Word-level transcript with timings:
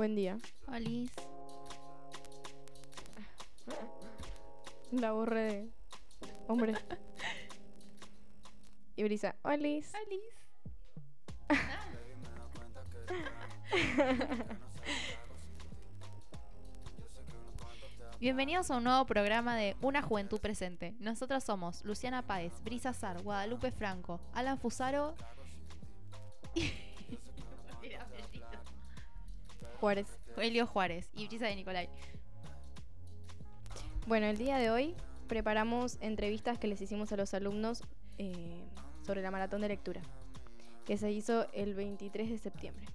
Buen 0.00 0.16
día. 0.16 0.38
Olis. 0.66 1.12
La 4.92 5.12
borré 5.12 5.42
de 5.42 5.72
hombre. 6.48 6.72
y 8.96 9.02
Brisa. 9.02 9.36
Olis. 9.42 9.92
Olis. 10.06 10.22
Bienvenidos 18.20 18.70
a 18.70 18.78
un 18.78 18.84
nuevo 18.84 19.04
programa 19.04 19.54
de 19.54 19.76
Una 19.82 20.00
Juventud 20.00 20.40
Presente. 20.40 20.94
Nosotros 20.98 21.44
somos 21.44 21.84
Luciana 21.84 22.22
Páez, 22.22 22.52
Brisa 22.64 22.94
Sar, 22.94 23.22
Guadalupe 23.22 23.70
Franco, 23.70 24.18
Alan 24.32 24.58
Fusaro 24.58 25.14
Juárez. 29.80 30.06
Helio 30.36 30.66
Juárez 30.66 31.08
y 31.14 31.26
Brisa 31.26 31.46
de 31.46 31.56
Nicolai. 31.56 31.88
Bueno, 34.06 34.26
el 34.26 34.36
día 34.38 34.58
de 34.58 34.70
hoy 34.70 34.94
preparamos 35.26 35.96
entrevistas 36.00 36.58
que 36.58 36.66
les 36.68 36.80
hicimos 36.80 37.12
a 37.12 37.16
los 37.16 37.32
alumnos 37.34 37.82
eh, 38.18 38.64
sobre 39.06 39.22
la 39.22 39.30
maratón 39.30 39.60
de 39.62 39.68
lectura, 39.68 40.02
que 40.84 40.96
se 40.98 41.10
hizo 41.10 41.50
el 41.52 41.74
23 41.74 42.28
de 42.30 42.38
septiembre. 42.38 42.86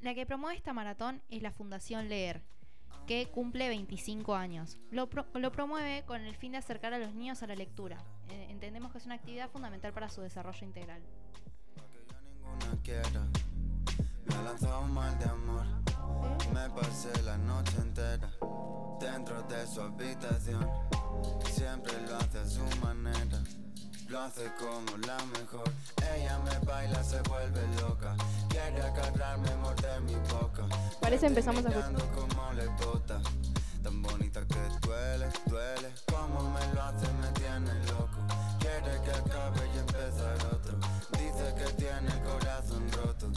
La 0.00 0.14
que 0.14 0.26
promueve 0.26 0.56
esta 0.56 0.72
maratón 0.72 1.22
es 1.30 1.42
la 1.42 1.50
Fundación 1.50 2.08
Leer, 2.08 2.42
que 3.06 3.26
cumple 3.26 3.68
25 3.68 4.34
años. 4.34 4.78
Lo, 4.90 5.08
pro- 5.08 5.26
lo 5.34 5.50
promueve 5.52 6.04
con 6.04 6.20
el 6.22 6.36
fin 6.36 6.52
de 6.52 6.58
acercar 6.58 6.92
a 6.94 6.98
los 6.98 7.14
niños 7.14 7.42
a 7.42 7.46
la 7.46 7.54
lectura. 7.56 7.98
Eh, 8.30 8.46
entendemos 8.50 8.92
que 8.92 8.98
es 8.98 9.06
una 9.06 9.14
actividad 9.16 9.50
fundamental 9.50 9.92
para 9.92 10.08
su 10.08 10.20
desarrollo 10.20 10.64
integral. 10.64 11.02
Me 14.26 14.34
ha 14.34 14.42
lanzado 14.42 14.80
un 14.80 14.92
mal 14.92 15.18
de 15.18 15.24
amor. 15.24 15.66
Me 16.52 16.70
pasé 16.70 17.22
la 17.22 17.36
noche 17.38 17.76
entera 17.78 18.30
dentro 19.00 19.42
de 19.42 19.66
su 19.66 19.80
habitación. 19.80 20.68
Siempre 21.52 21.92
lo 22.08 22.16
hace 22.16 22.38
a 22.38 22.46
su 22.46 22.62
manera. 22.84 23.42
Lo 24.08 24.20
hace 24.20 24.44
como 24.58 24.96
la 25.06 25.18
mejor. 25.38 25.68
Ella 26.14 26.38
me 26.38 26.58
baila, 26.66 27.02
se 27.02 27.20
vuelve 27.22 27.60
loca. 27.80 28.14
Quiere 28.48 28.80
agarrarme, 28.82 29.54
morder 29.56 30.00
mi 30.02 30.14
boca. 30.30 30.64
Parece 31.00 31.26
empezamos 31.26 31.64
a 31.66 31.68
Mirando 31.68 32.04
como 32.12 32.52
le 32.52 32.66
bota. 32.84 33.20
Tan 33.82 34.02
bonita 34.02 34.44
que 34.46 34.86
duele, 34.86 35.26
duele. 35.46 35.92
Como 36.10 36.50
me 36.50 36.74
lo 36.74 36.82
hace, 36.82 37.06
me 37.20 37.28
tiene 37.32 37.74
loco. 37.86 38.18
Quiere 38.60 39.00
que 39.02 39.10
acabe 39.10 39.60
y 39.74 39.78
empezar 39.78 40.36
otro. 40.52 40.78
Dice 41.12 41.54
que 41.56 41.72
tiene 41.74 42.08
el 42.08 42.22
corazón 42.22 42.90
roto. 42.92 43.30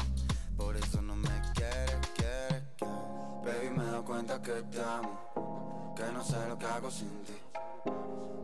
Cuenta 4.10 4.42
que 4.42 4.54
te 4.64 4.82
amo. 4.82 5.94
Que 5.96 6.12
no 6.12 6.24
sé 6.24 6.38
lo 6.48 6.58
que 6.58 6.66
hago 6.66 6.90
sin 6.90 7.24
ti. 7.24 7.38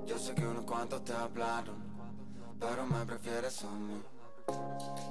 Yo 0.06 0.20
sé 0.20 0.36
que 0.36 0.46
unos 0.46 0.64
cuantos 0.64 1.04
te 1.04 1.14
hablaron. 1.14 1.84
Pero 2.60 2.86
me 2.86 3.04
prefieres 3.04 3.64
a 3.64 3.72
mí. 3.72 4.00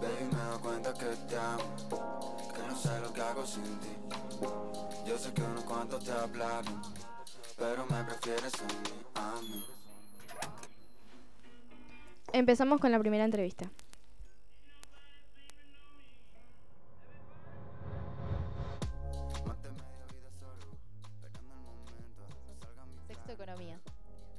Baby, 0.00 0.24
me 0.30 0.42
doy 0.50 0.58
cuenta 0.60 0.94
que 0.94 1.06
te 1.28 1.36
amo. 1.36 2.36
Que 2.54 2.62
no 2.68 2.76
sé 2.76 3.00
lo 3.00 3.12
que 3.12 3.20
hago 3.20 3.44
sin 3.44 3.64
ti. 3.80 3.88
Yo 5.04 5.18
sé 5.18 5.34
que 5.34 5.42
unos 5.42 5.64
cuantos 5.64 6.04
te 6.04 6.12
hablaron, 6.12 6.80
pero 7.58 7.84
me 7.86 8.04
prefieres 8.04 8.52
a 8.54 8.66
mí, 8.66 9.02
a 9.16 9.40
mí. 9.40 9.64
Empezamos 12.32 12.80
con 12.80 12.92
la 12.92 13.00
primera 13.00 13.24
entrevista. 13.24 13.68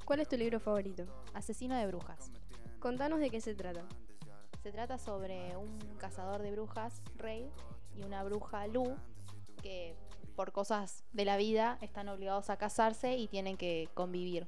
¿Cuál 0.05 0.19
es 0.19 0.29
tu 0.29 0.37
libro 0.37 0.59
favorito? 0.59 1.05
Asesino 1.33 1.75
de 1.75 1.87
brujas. 1.87 2.31
Contanos 2.79 3.19
de 3.19 3.31
qué 3.31 3.41
se 3.41 3.55
trata. 3.55 3.83
Se 4.61 4.71
trata 4.71 4.99
sobre 4.99 5.57
un 5.57 5.79
cazador 5.97 6.43
de 6.43 6.51
brujas, 6.51 7.01
Rey, 7.17 7.49
y 7.95 8.03
una 8.03 8.23
bruja, 8.23 8.67
Lu, 8.67 8.95
que 9.63 9.95
por 10.35 10.51
cosas 10.51 11.03
de 11.13 11.25
la 11.25 11.37
vida 11.37 11.79
están 11.81 12.07
obligados 12.07 12.51
a 12.51 12.57
casarse 12.57 13.17
y 13.17 13.27
tienen 13.27 13.57
que 13.57 13.89
convivir. 13.95 14.47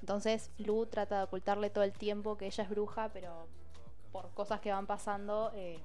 Entonces 0.00 0.50
Lu 0.58 0.84
trata 0.84 1.16
de 1.16 1.24
ocultarle 1.24 1.70
todo 1.70 1.84
el 1.84 1.94
tiempo 1.94 2.36
que 2.36 2.44
ella 2.44 2.64
es 2.64 2.68
bruja, 2.68 3.08
pero 3.10 3.48
por 4.12 4.34
cosas 4.34 4.60
que 4.60 4.70
van 4.70 4.86
pasando 4.86 5.50
eh, 5.54 5.78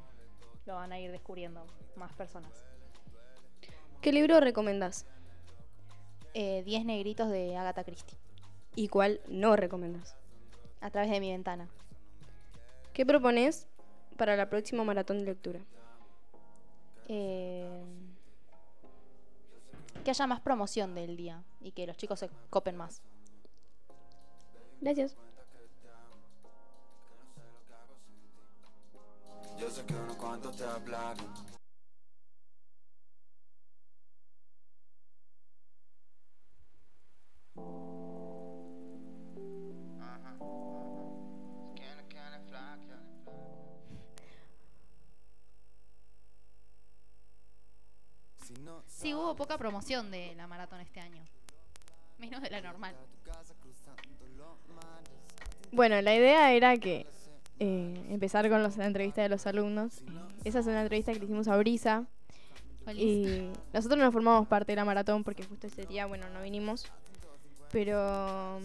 lo 0.65 0.75
van 0.75 0.91
a 0.91 0.99
ir 0.99 1.09
descubriendo 1.11 1.65
más 1.95 2.11
personas. 2.13 2.51
¿Qué 4.01 4.11
libro 4.11 4.41
recomendás? 4.41 5.05
Eh, 6.33 6.63
Diez 6.63 6.83
negritos 6.83 7.29
de 7.29 7.55
Agatha 7.55 7.85
Christie, 7.85 8.17
¿Y 8.75 8.87
cuál 8.87 9.21
no 9.27 9.55
recomendás? 9.55 10.15
a 10.81 10.89
través 10.89 11.11
de 11.11 11.19
mi 11.19 11.31
ventana. 11.31 11.67
¿Qué 12.93 13.05
propones 13.05 13.67
para 14.17 14.35
la 14.35 14.49
próxima 14.49 14.83
maratón 14.83 15.19
de 15.19 15.25
lectura? 15.25 15.59
Eh, 17.07 17.83
que 20.03 20.11
haya 20.11 20.27
más 20.27 20.41
promoción 20.41 20.95
del 20.95 21.17
día 21.17 21.43
y 21.61 21.71
que 21.71 21.87
los 21.87 21.97
chicos 21.97 22.19
se 22.19 22.29
copen 22.49 22.77
más. 22.77 23.01
Gracias. 24.81 25.17
Yo 29.59 29.69
sé 29.69 29.83
que 29.85 29.93
te 29.93 30.63
Sí, 48.87 49.13
hubo 49.13 49.35
poca 49.35 49.57
promoción 49.57 50.11
de 50.11 50.33
la 50.35 50.47
maratón 50.47 50.79
este 50.81 50.99
año. 50.99 51.23
Menos 52.17 52.41
de 52.41 52.49
la 52.49 52.61
normal. 52.61 52.95
Bueno, 55.71 56.01
la 56.01 56.15
idea 56.15 56.51
era 56.53 56.75
que 56.77 57.05
eh, 57.59 58.05
empezar 58.09 58.49
con 58.49 58.63
los- 58.63 58.77
la 58.77 58.85
entrevista 58.87 59.21
de 59.21 59.29
los 59.29 59.45
alumnos. 59.47 60.01
Esa 60.43 60.59
es 60.59 60.67
una 60.67 60.81
entrevista 60.81 61.11
que 61.13 61.19
le 61.19 61.25
hicimos 61.25 61.47
a 61.47 61.57
Brisa. 61.57 62.05
Y 62.95 63.51
nosotros 63.73 63.99
no 63.99 64.11
formamos 64.11 64.47
parte 64.47 64.71
de 64.71 64.77
la 64.77 64.85
maratón 64.85 65.23
porque 65.23 65.43
justo 65.43 65.67
ese 65.67 65.85
día, 65.85 66.05
bueno, 66.07 66.27
no 66.29 66.41
vinimos. 66.41 66.91
Pero, 67.71 68.59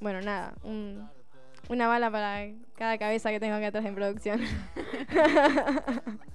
bueno, 0.00 0.20
nada, 0.20 0.54
un- 0.62 1.08
una 1.68 1.86
bala 1.88 2.10
para 2.10 2.52
cada 2.76 2.98
cabeza 2.98 3.30
que 3.30 3.40
tengo 3.40 3.54
acá 3.54 3.68
atrás 3.68 3.84
en 3.84 3.94
producción. 3.94 4.40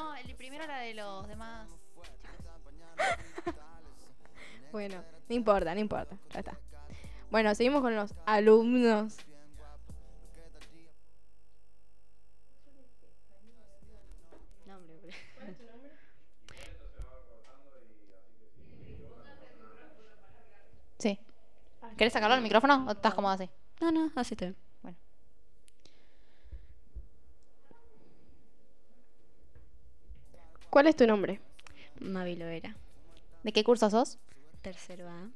No, 0.00 0.14
el 0.14 0.34
primero 0.34 0.64
era 0.64 0.78
de 0.78 0.94
los 0.94 1.28
demás. 1.28 1.68
bueno, 4.72 5.04
no 5.28 5.34
importa, 5.34 5.74
no 5.74 5.80
importa, 5.80 6.16
ya 6.32 6.40
está. 6.40 6.58
Bueno, 7.30 7.54
seguimos 7.54 7.82
con 7.82 7.94
los 7.94 8.14
alumnos. 8.24 9.18
Sí. 20.98 21.18
¿Querés 21.98 22.14
sacarlo 22.14 22.36
al 22.36 22.42
micrófono 22.42 22.86
o 22.86 22.92
estás 22.92 23.12
cómodo 23.12 23.32
así? 23.32 23.50
No, 23.82 23.92
no, 23.92 24.10
así 24.16 24.32
estoy. 24.32 24.48
Bueno. 24.48 24.69
¿Cuál 30.70 30.86
es 30.86 30.94
tu 30.94 31.04
nombre? 31.04 31.40
Mavi 32.00 32.36
Loera, 32.36 32.76
¿De 33.42 33.52
qué 33.52 33.64
curso 33.64 33.90
sos? 33.90 34.18
tercero 34.62 35.08
A. 35.08 35.28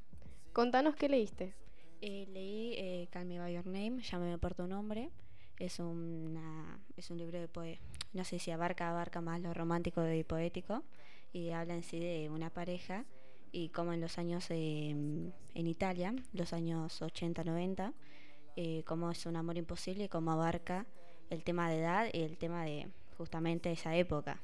Contanos 0.52 0.94
qué 0.94 1.08
leíste. 1.08 1.54
Eh, 2.00 2.26
leí 2.32 2.75
eh, 2.76 3.08
Call 3.10 3.26
Me 3.26 3.40
By 3.40 3.54
Your 3.54 3.66
Name, 3.66 4.00
Llámame 4.00 4.38
por 4.38 4.54
tu 4.54 4.69
nombre. 4.69 5.10
Es, 5.58 5.81
una, 5.81 6.78
es 6.96 7.10
un 7.10 7.19
libro 7.19 7.40
de 7.40 7.48
poe 7.48 7.81
no 8.12 8.25
sé 8.25 8.38
si 8.38 8.52
abarca, 8.52 8.90
abarca 8.90 9.20
más 9.20 9.40
lo 9.40 9.52
romántico 9.52 10.08
y 10.08 10.22
poético. 10.22 10.84
Y 11.32 11.50
habla 11.50 11.75
en 11.75 11.82
sí 11.82 11.98
de 11.98 12.31
una 12.31 12.50
pareja 12.50 13.04
y 13.50 13.70
cómo 13.70 13.92
en 13.92 14.00
los 14.00 14.19
años 14.19 14.46
eh, 14.50 14.90
en 14.90 15.66
Italia, 15.66 16.14
los 16.32 16.52
años 16.52 17.02
80-90, 17.02 17.92
eh, 18.54 18.84
cómo 18.86 19.10
es 19.10 19.26
un 19.26 19.34
amor 19.34 19.56
imposible 19.56 20.04
y 20.04 20.08
cómo 20.08 20.31
abarca 20.31 20.86
el 21.31 21.42
tema 21.42 21.69
de 21.69 21.81
edad 21.81 22.06
y 22.12 22.20
el 22.20 22.36
tema 22.36 22.64
de 22.64 22.86
justamente 23.19 23.72
esa 23.72 23.96
época. 23.96 24.40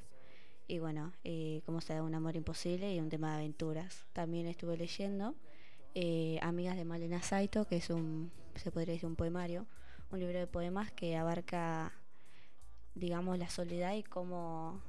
Y 0.71 0.79
bueno, 0.79 1.11
eh, 1.25 1.61
cómo 1.65 1.81
se 1.81 1.93
da 1.93 2.01
un 2.01 2.15
amor 2.15 2.37
imposible 2.37 2.95
y 2.95 3.01
un 3.01 3.09
tema 3.09 3.31
de 3.31 3.39
aventuras. 3.39 4.05
También 4.13 4.47
estuve 4.47 4.77
leyendo 4.77 5.35
eh, 5.95 6.39
Amigas 6.41 6.77
de 6.77 6.85
Malena 6.85 7.21
Saito, 7.21 7.67
que 7.67 7.75
es 7.75 7.89
un, 7.89 8.31
se 8.55 8.71
podría 8.71 8.93
decir 8.93 9.09
un 9.09 9.17
poemario, 9.17 9.67
un 10.11 10.21
libro 10.21 10.39
de 10.39 10.47
poemas 10.47 10.89
que 10.93 11.17
abarca 11.17 11.91
digamos, 12.95 13.37
la 13.37 13.49
soledad 13.49 13.95
y 13.95 14.03
cómo 14.03 14.79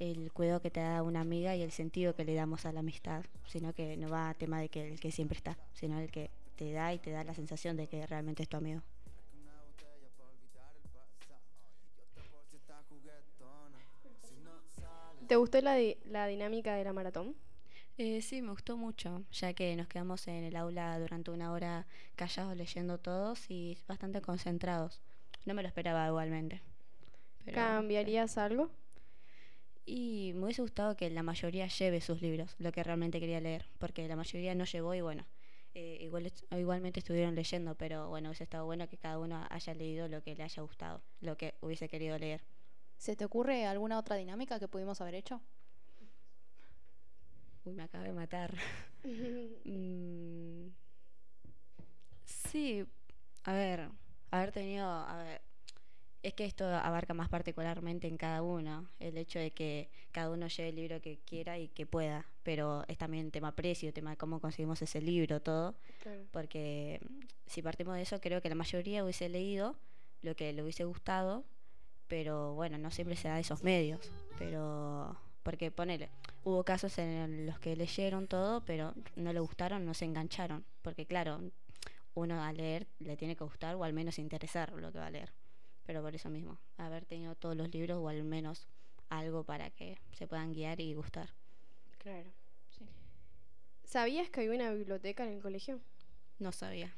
el 0.00 0.32
cuidado 0.32 0.60
que 0.60 0.72
te 0.72 0.80
da 0.80 1.04
una 1.04 1.20
amiga 1.20 1.54
y 1.54 1.62
el 1.62 1.70
sentido 1.70 2.16
que 2.16 2.24
le 2.24 2.34
damos 2.34 2.66
a 2.66 2.72
la 2.72 2.80
amistad, 2.80 3.24
sino 3.46 3.72
que 3.72 3.96
no 3.96 4.08
va 4.08 4.30
a 4.30 4.34
tema 4.34 4.60
de 4.60 4.68
que 4.70 4.88
el 4.88 4.98
que 4.98 5.12
siempre 5.12 5.36
está, 5.36 5.56
sino 5.72 6.00
el 6.00 6.10
que 6.10 6.32
te 6.56 6.72
da 6.72 6.92
y 6.92 6.98
te 6.98 7.12
da 7.12 7.22
la 7.22 7.34
sensación 7.34 7.76
de 7.76 7.86
que 7.86 8.04
realmente 8.08 8.42
es 8.42 8.48
tu 8.48 8.56
amigo. 8.56 8.82
¿Te 15.28 15.36
gustó 15.36 15.60
la, 15.60 15.74
di- 15.74 15.96
la 16.06 16.26
dinámica 16.26 16.74
de 16.74 16.84
la 16.84 16.92
maratón? 16.92 17.36
Eh, 17.98 18.22
sí, 18.22 18.42
me 18.42 18.50
gustó 18.50 18.76
mucho, 18.76 19.24
ya 19.32 19.52
que 19.54 19.74
nos 19.76 19.88
quedamos 19.88 20.26
en 20.28 20.44
el 20.44 20.56
aula 20.56 20.98
durante 20.98 21.30
una 21.30 21.52
hora 21.52 21.86
callados 22.16 22.56
leyendo 22.56 22.98
todos 22.98 23.50
y 23.50 23.76
bastante 23.88 24.20
concentrados. 24.20 25.00
No 25.44 25.54
me 25.54 25.62
lo 25.62 25.68
esperaba 25.68 26.06
igualmente. 26.06 26.62
pero- 27.44 27.54
¿Cambiarías 27.56 28.38
algo? 28.38 28.70
Y 29.84 30.32
me 30.34 30.44
hubiese 30.44 30.62
gustado 30.62 30.96
que 30.96 31.08
la 31.10 31.22
mayoría 31.22 31.66
lleve 31.66 32.00
sus 32.00 32.20
libros, 32.20 32.54
lo 32.58 32.72
que 32.72 32.82
realmente 32.82 33.20
quería 33.20 33.40
leer, 33.40 33.64
porque 33.78 34.06
la 34.06 34.16
mayoría 34.16 34.54
no 34.54 34.64
llevó 34.64 34.94
y 34.94 35.00
bueno, 35.00 35.24
eh, 35.74 35.98
igual, 36.02 36.26
est- 36.26 36.44
igualmente 36.52 37.00
estuvieron 37.00 37.34
leyendo, 37.34 37.74
pero 37.74 38.08
bueno, 38.08 38.28
hubiese 38.28 38.44
estado 38.44 38.66
bueno 38.66 38.88
que 38.88 38.98
cada 38.98 39.18
uno 39.18 39.46
haya 39.50 39.74
leído 39.74 40.06
lo 40.08 40.22
que 40.22 40.34
le 40.36 40.42
haya 40.44 40.62
gustado, 40.62 41.00
lo 41.20 41.36
que 41.36 41.54
hubiese 41.62 41.88
querido 41.88 42.18
leer. 42.18 42.42
¿Se 42.98 43.16
te 43.16 43.24
ocurre 43.24 43.66
alguna 43.66 43.98
otra 43.98 44.16
dinámica 44.16 44.58
que 44.58 44.68
pudimos 44.68 45.00
haber 45.00 45.14
hecho? 45.14 45.40
Uy, 47.64 47.72
me 47.74 47.82
acabo 47.84 48.04
de 48.04 48.12
matar. 48.12 48.54
Mm, 49.64 50.70
sí, 52.24 52.84
a 53.44 53.52
ver, 53.52 53.88
haber 54.30 54.50
tenido, 54.52 54.86
a 54.86 55.16
ver, 55.22 55.40
es 56.22 56.34
que 56.34 56.44
esto 56.44 56.66
abarca 56.66 57.14
más 57.14 57.28
particularmente 57.28 58.08
en 58.08 58.16
cada 58.16 58.42
uno, 58.42 58.88
el 58.98 59.16
hecho 59.16 59.38
de 59.38 59.52
que 59.52 59.88
cada 60.10 60.30
uno 60.30 60.48
lleve 60.48 60.70
el 60.70 60.76
libro 60.76 61.00
que 61.00 61.18
quiera 61.24 61.58
y 61.58 61.68
que 61.68 61.86
pueda, 61.86 62.26
pero 62.42 62.84
es 62.88 62.98
también 62.98 63.30
tema 63.30 63.54
precio, 63.54 63.92
tema 63.92 64.10
de 64.10 64.16
cómo 64.16 64.40
conseguimos 64.40 64.82
ese 64.82 65.00
libro, 65.00 65.40
todo, 65.40 65.76
Claro. 66.02 66.24
porque 66.32 67.00
mm, 67.08 67.20
si 67.46 67.62
partimos 67.62 67.94
de 67.94 68.02
eso, 68.02 68.20
creo 68.20 68.42
que 68.42 68.48
la 68.48 68.54
mayoría 68.56 69.04
hubiese 69.04 69.28
leído 69.28 69.76
lo 70.22 70.34
que 70.34 70.52
le 70.52 70.62
hubiese 70.62 70.84
gustado, 70.84 71.44
pero 72.08 72.54
bueno, 72.54 72.78
no 72.78 72.90
siempre 72.90 73.16
se 73.16 73.28
da 73.28 73.38
esos 73.38 73.62
medios, 73.62 74.10
pero 74.38 75.16
porque 75.42 75.70
ponele, 75.70 76.10
hubo 76.44 76.64
casos 76.64 76.98
en 76.98 77.46
los 77.46 77.58
que 77.58 77.76
leyeron 77.76 78.26
todo, 78.26 78.64
pero 78.64 78.94
no 79.16 79.32
le 79.32 79.40
gustaron, 79.40 79.84
no 79.84 79.94
se 79.94 80.04
engancharon, 80.04 80.64
porque 80.82 81.06
claro, 81.06 81.40
uno 82.14 82.42
a 82.42 82.52
leer 82.52 82.86
le 82.98 83.16
tiene 83.16 83.36
que 83.36 83.44
gustar 83.44 83.76
o 83.76 83.84
al 83.84 83.92
menos 83.92 84.18
interesar 84.18 84.72
lo 84.72 84.92
que 84.92 84.98
va 84.98 85.06
a 85.06 85.10
leer, 85.10 85.32
pero 85.86 86.02
por 86.02 86.14
eso 86.14 86.28
mismo, 86.28 86.58
haber 86.76 87.04
tenido 87.04 87.34
todos 87.34 87.56
los 87.56 87.72
libros 87.72 87.98
o 87.98 88.08
al 88.08 88.24
menos 88.24 88.66
algo 89.08 89.44
para 89.44 89.70
que 89.70 89.98
se 90.12 90.26
puedan 90.26 90.52
guiar 90.52 90.80
y 90.80 90.94
gustar. 90.94 91.30
Claro. 91.98 92.30
Sí. 92.70 92.84
¿Sabías 93.84 94.28
que 94.30 94.40
había 94.40 94.52
una 94.52 94.72
biblioteca 94.72 95.24
en 95.24 95.34
el 95.34 95.42
colegio? 95.42 95.80
No 96.38 96.52
sabía. 96.52 96.94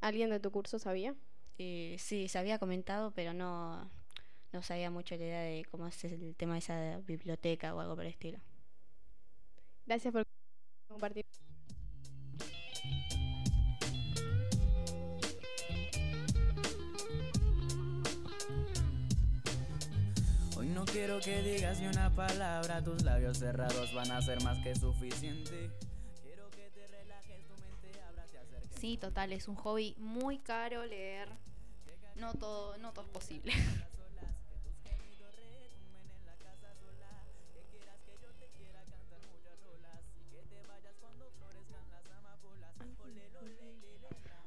¿Alguien 0.00 0.30
de 0.30 0.40
tu 0.40 0.50
curso 0.50 0.78
sabía? 0.78 1.14
Eh, 1.58 1.96
sí, 1.98 2.28
se 2.28 2.38
había 2.38 2.58
comentado, 2.58 3.12
pero 3.12 3.32
no, 3.32 3.90
no 4.52 4.62
sabía 4.62 4.90
mucho 4.90 5.16
la 5.16 5.24
idea 5.24 5.40
de 5.40 5.64
cómo 5.70 5.86
es 5.86 6.04
el 6.04 6.34
tema 6.36 6.54
de 6.54 6.58
esa 6.60 6.98
biblioteca 7.06 7.74
o 7.74 7.80
algo 7.80 7.96
por 7.96 8.04
el 8.04 8.10
estilo. 8.10 8.38
Gracias 9.86 10.12
por 10.12 10.24
compartir. 10.88 11.24
Hoy 20.56 20.68
no 20.68 20.84
quiero 20.86 21.20
que 21.20 21.42
digas 21.42 21.80
ni 21.80 21.86
una 21.86 22.14
palabra, 22.14 22.82
tus 22.82 23.02
labios 23.02 23.38
cerrados 23.38 23.94
van 23.94 24.10
a 24.10 24.22
ser 24.22 24.42
más 24.42 24.58
que 24.64 24.74
suficiente. 24.74 25.70
Quiero 26.22 26.50
que 26.50 26.70
te 26.70 26.86
relajes, 26.88 27.46
tu 27.46 27.54
mente 27.58 28.00
abra, 28.00 28.24
te 28.24 28.38
acerques. 28.38 28.80
Sí, 28.80 28.96
total, 28.96 29.32
es 29.32 29.48
un 29.48 29.54
hobby 29.54 29.94
muy 29.98 30.38
caro 30.38 30.84
leer. 30.84 31.28
No 32.16 32.32
todo, 32.32 32.78
no 32.78 32.92
todo 32.92 33.04
es 33.04 33.10
posible. 33.10 33.52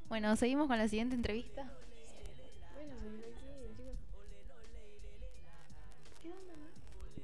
Bueno, 0.09 0.35
seguimos 0.35 0.67
con 0.67 0.79
la 0.79 0.87
siguiente 0.87 1.15
entrevista. 1.15 1.71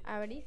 Abrís. 0.03 0.45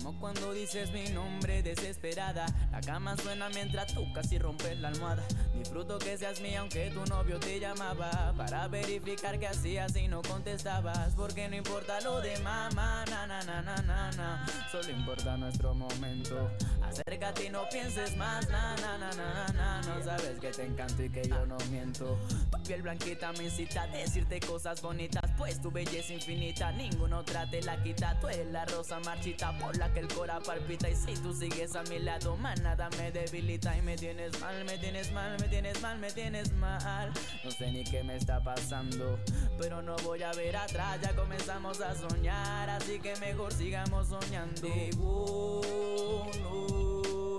Amo 0.00 0.14
cuando 0.20 0.52
dices 0.52 0.90
mi 0.92 1.08
nombre 1.08 1.62
desesperada. 1.62 2.44
La 2.70 2.80
cama 2.82 3.16
suena 3.16 3.48
mientras 3.48 3.94
tú 3.94 4.04
casi 4.12 4.38
rompes 4.38 4.78
la 4.78 4.88
almohada. 4.88 5.24
Disfruto 5.54 5.98
que 5.98 6.18
seas 6.18 6.40
mía 6.40 6.60
aunque 6.60 6.90
tu 6.90 7.02
novio 7.06 7.40
te 7.40 7.58
llamaba. 7.58 8.34
Para 8.36 8.68
verificar 8.68 9.38
que 9.38 9.46
hacías 9.46 9.96
y 9.96 10.06
no 10.08 10.20
contestabas. 10.20 11.14
Porque 11.14 11.48
no 11.48 11.56
importa 11.56 12.00
lo 12.02 12.20
de 12.20 12.38
mamá, 12.40 13.04
na 13.06 13.26
na 13.26 13.42
na 13.44 13.62
na 13.62 13.76
na 13.76 14.10
na. 14.12 14.46
Solo 14.70 14.90
importa 14.90 15.36
nuestro 15.38 15.74
momento. 15.74 16.50
Acércate 16.82 17.46
y 17.46 17.50
no 17.50 17.66
pienses 17.70 18.16
más, 18.16 18.46
na 18.50 18.76
na 18.76 18.98
na 18.98 19.12
na 19.14 19.46
na. 19.54 19.80
No 19.82 20.04
sabes 20.04 20.38
que 20.38 20.50
te 20.50 20.66
encanto 20.66 21.02
y 21.02 21.08
que 21.08 21.26
yo 21.26 21.46
no 21.46 21.56
miento. 21.70 22.18
Tu 22.50 22.62
piel 22.64 22.82
blanquita 22.82 23.32
me 23.32 23.44
incita 23.44 23.84
a 23.84 23.86
decirte 23.86 24.40
cosas 24.40 24.82
bonitas. 24.82 25.25
Pues 25.36 25.60
tu 25.60 25.70
belleza 25.70 26.12
infinita, 26.14 26.72
ninguna 26.72 27.18
otra 27.18 27.48
te 27.48 27.60
la 27.62 27.82
quita. 27.82 28.18
Tú 28.20 28.28
eres 28.28 28.50
la 28.52 28.64
rosa 28.64 28.98
marchita 29.00 29.56
por 29.58 29.76
la 29.76 29.92
que 29.92 30.00
el 30.00 30.08
cora 30.08 30.40
palpita. 30.40 30.88
Y 30.88 30.96
si 30.96 31.14
tú 31.14 31.32
sigues 31.34 31.76
a 31.76 31.82
mi 31.84 31.98
lado, 31.98 32.36
más 32.36 32.60
nada 32.62 32.88
me 32.98 33.12
debilita. 33.12 33.76
Y 33.76 33.82
me 33.82 33.96
tienes 33.96 34.40
mal, 34.40 34.64
me 34.64 34.78
tienes 34.78 35.12
mal, 35.12 35.36
me 35.38 35.48
tienes 35.48 35.82
mal, 35.82 35.98
me 35.98 36.10
tienes 36.10 36.52
mal. 36.54 37.12
No 37.44 37.50
sé 37.50 37.70
ni 37.70 37.84
qué 37.84 38.02
me 38.02 38.16
está 38.16 38.42
pasando, 38.42 39.18
pero 39.58 39.82
no 39.82 39.96
voy 40.04 40.22
a 40.22 40.32
ver 40.32 40.56
atrás. 40.56 40.98
Ya 41.02 41.14
comenzamos 41.14 41.80
a 41.80 41.94
soñar, 41.94 42.70
así 42.70 42.98
que 42.98 43.14
mejor 43.16 43.52
sigamos 43.52 44.08
soñando. 44.08 44.68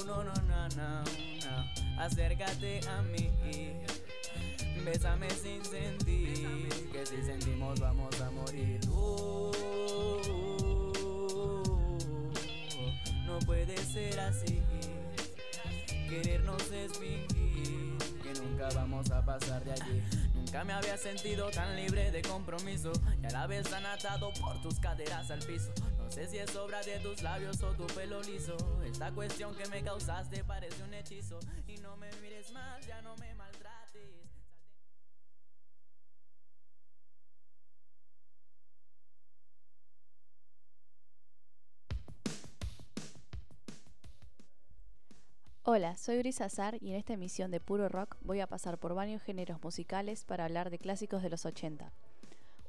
No, 0.05 0.23
no, 0.23 0.33
no, 0.33 0.69
no, 0.69 1.03
no. 1.03 1.03
Acércate 1.99 2.79
a 2.87 3.01
mí. 3.01 3.31
Bésame 4.87 5.29
sin 5.31 5.61
sentir 5.65 6.89
que 6.93 7.05
si 7.05 7.21
sentimos 7.21 7.77
vamos 7.77 8.21
a 8.21 8.31
morir. 8.31 8.79
Uh, 8.87 9.51
no 13.25 13.37
puede 13.39 13.75
ser 13.75 14.17
así. 14.21 14.61
Querernos 16.07 16.71
es 16.71 16.97
fingir 16.97 17.97
que 18.23 18.33
nunca 18.39 18.69
vamos 18.75 19.11
a 19.11 19.25
pasar 19.25 19.61
de 19.65 19.73
allí. 19.73 20.01
Nunca 20.33 20.63
me 20.63 20.71
había 20.71 20.95
sentido 20.95 21.49
tan 21.49 21.75
libre 21.75 22.09
de 22.11 22.21
compromiso 22.21 22.93
y 23.21 23.25
a 23.25 23.31
la 23.31 23.45
vez 23.45 23.69
tan 23.69 23.85
atado 23.85 24.31
por 24.39 24.61
tus 24.61 24.79
caderas 24.79 25.29
al 25.31 25.39
piso. 25.39 25.73
No 25.97 26.09
sé 26.09 26.27
si 26.27 26.37
es 26.37 26.55
obra 26.55 26.81
de 26.83 26.97
tus 26.99 27.21
labios 27.21 27.61
o 27.61 27.73
tu 27.73 27.85
pelo 27.87 28.21
liso. 28.21 28.55
Esta 28.85 29.11
cuestión 29.11 29.53
que 29.53 29.67
me 29.67 29.83
causaste 29.83 30.45
parece 30.45 30.81
un 30.81 30.93
hechizo 30.93 31.39
y 31.67 31.75
no 31.79 31.97
me 31.97 32.09
mires 32.21 32.53
mal, 32.53 32.79
ya 32.87 33.01
no 33.01 33.17
me 33.17 33.35
Hola, 45.69 45.97
soy 45.97 46.19
Gris 46.19 46.39
Azar 46.39 46.77
y 46.81 46.91
en 46.91 46.95
esta 46.95 47.11
emisión 47.11 47.51
de 47.51 47.59
Puro 47.59 47.89
Rock 47.89 48.15
voy 48.21 48.39
a 48.39 48.47
pasar 48.47 48.77
por 48.77 48.93
varios 48.95 49.21
géneros 49.21 49.61
musicales 49.61 50.23
para 50.23 50.45
hablar 50.45 50.69
de 50.69 50.79
clásicos 50.79 51.21
de 51.21 51.29
los 51.29 51.45
80. 51.45 51.91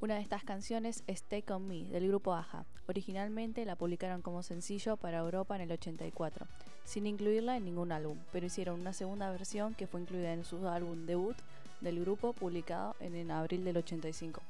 Una 0.00 0.17
de 0.17 0.21
estas 0.21 0.43
canciones 0.43 1.05
es 1.07 1.23
Take 1.23 1.52
On 1.52 1.64
Me 1.64 1.85
del 1.85 2.09
grupo 2.09 2.35
Aja. 2.35 2.67
Originalmente 2.88 3.64
la 3.64 3.76
publicaron 3.76 4.21
como 4.21 4.43
sencillo 4.43 4.97
para 4.97 5.19
Europa 5.19 5.55
en 5.55 5.62
el 5.62 5.71
84, 5.71 6.49
sin 6.85 7.07
incluirla 7.07 7.57
en 7.57 7.67
ningún 7.67 7.93
álbum, 7.93 8.19
pero 8.33 8.47
hicieron 8.47 8.81
una 8.81 8.93
segunda 8.93 9.31
versión 9.31 9.75
que 9.75 9.87
fue 9.87 10.00
incluida 10.00 10.33
en 10.33 10.45
su 10.45 10.67
álbum 10.67 11.07
debut 11.07 11.37
del 11.81 12.00
grupo 12.00 12.33
publicado 12.33 12.97
en, 12.99 13.31
abril 13.31 13.62
del 13.62 13.76
85. 13.76 14.43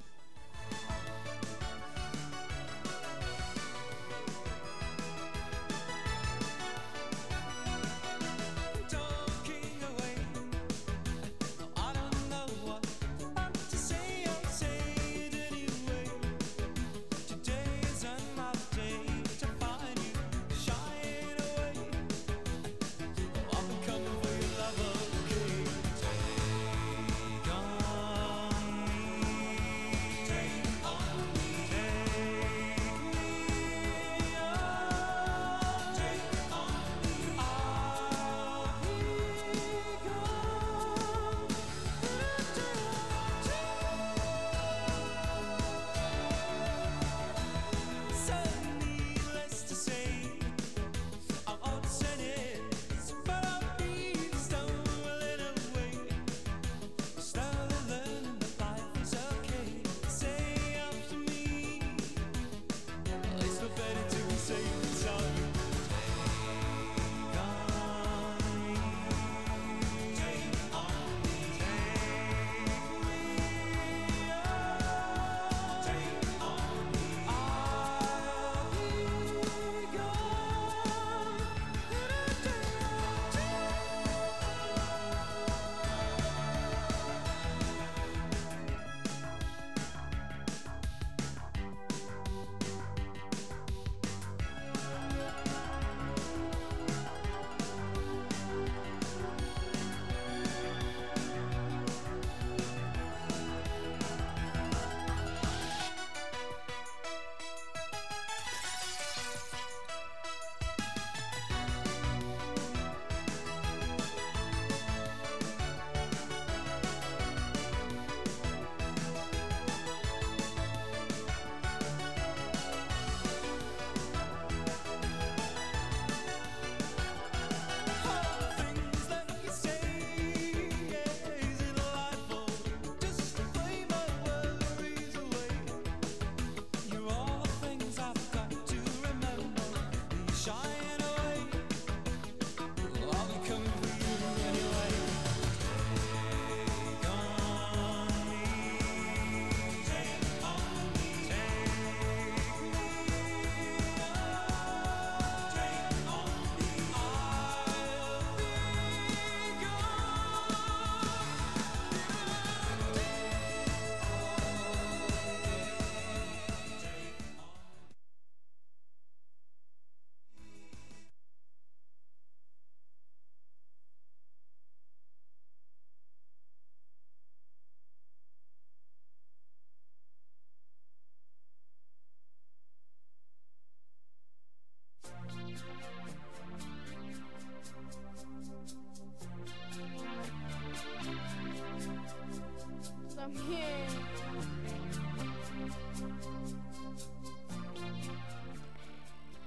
También. 193.34 193.88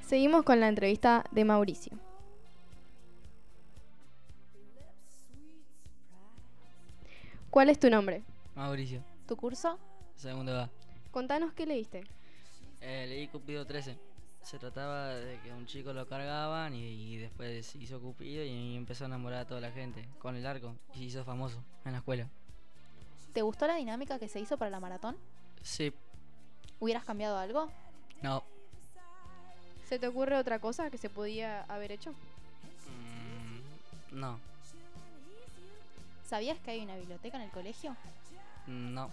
Seguimos 0.06 0.44
con 0.44 0.60
la 0.60 0.68
entrevista 0.68 1.24
de 1.32 1.46
Mauricio. 1.46 1.98
¿Cuál 7.50 7.70
es 7.70 7.80
tu 7.80 7.90
nombre? 7.90 8.24
Mauricio, 8.56 9.04
¿Tu 9.28 9.36
curso? 9.36 9.78
segundo 10.16 10.54
va. 10.54 10.70
Contanos 11.12 11.54
qué 11.54 11.66
leíste. 11.66 12.04
Eh, 12.80 13.06
leí 13.08 13.28
Cupido 13.28 13.66
13. 13.66 13.98
Se 14.42 14.58
trataba 14.58 15.10
de 15.10 15.40
que 15.42 15.52
un 15.52 15.66
chico 15.66 15.94
lo 15.94 16.08
cargaban 16.08 16.74
y, 16.74 17.14
y 17.14 17.18
después 17.18 17.76
hizo 17.76 18.00
Cupido 18.00 18.44
y 18.44 18.76
empezó 18.76 19.04
a 19.04 19.08
enamorar 19.08 19.42
a 19.42 19.48
toda 19.48 19.62
la 19.62 19.72
gente 19.72 20.08
con 20.20 20.36
el 20.36 20.46
arco 20.46 20.76
y 20.94 21.00
se 21.00 21.04
hizo 21.06 21.24
famoso 21.26 21.64
en 21.86 21.92
la 21.92 21.98
escuela. 22.00 22.30
¿Te 23.34 23.42
gustó 23.42 23.68
la 23.68 23.76
dinámica 23.76 24.20
que 24.20 24.28
se 24.28 24.40
hizo 24.40 24.58
para 24.58 24.72
la 24.72 24.80
maratón? 24.80 25.16
Sí, 25.64 25.94
¿Hubieras 26.80 27.06
cambiado 27.06 27.38
algo? 27.38 27.70
no, 28.22 28.44
¿Se 29.88 30.00
te 30.00 30.08
ocurre 30.08 30.38
otra 30.38 30.60
cosa 30.60 30.90
que 30.90 30.98
se 30.98 31.10
podía 31.10 31.64
haber 31.64 31.92
hecho? 31.92 32.12
mm, 32.12 34.20
no, 34.20 34.40
¿Sabías 36.28 36.58
que 36.60 36.72
hay 36.72 36.80
una 36.82 36.96
biblioteca 36.96 37.38
en 37.38 37.44
el 37.44 37.52
colegio? 37.52 37.96
no. 38.68 39.10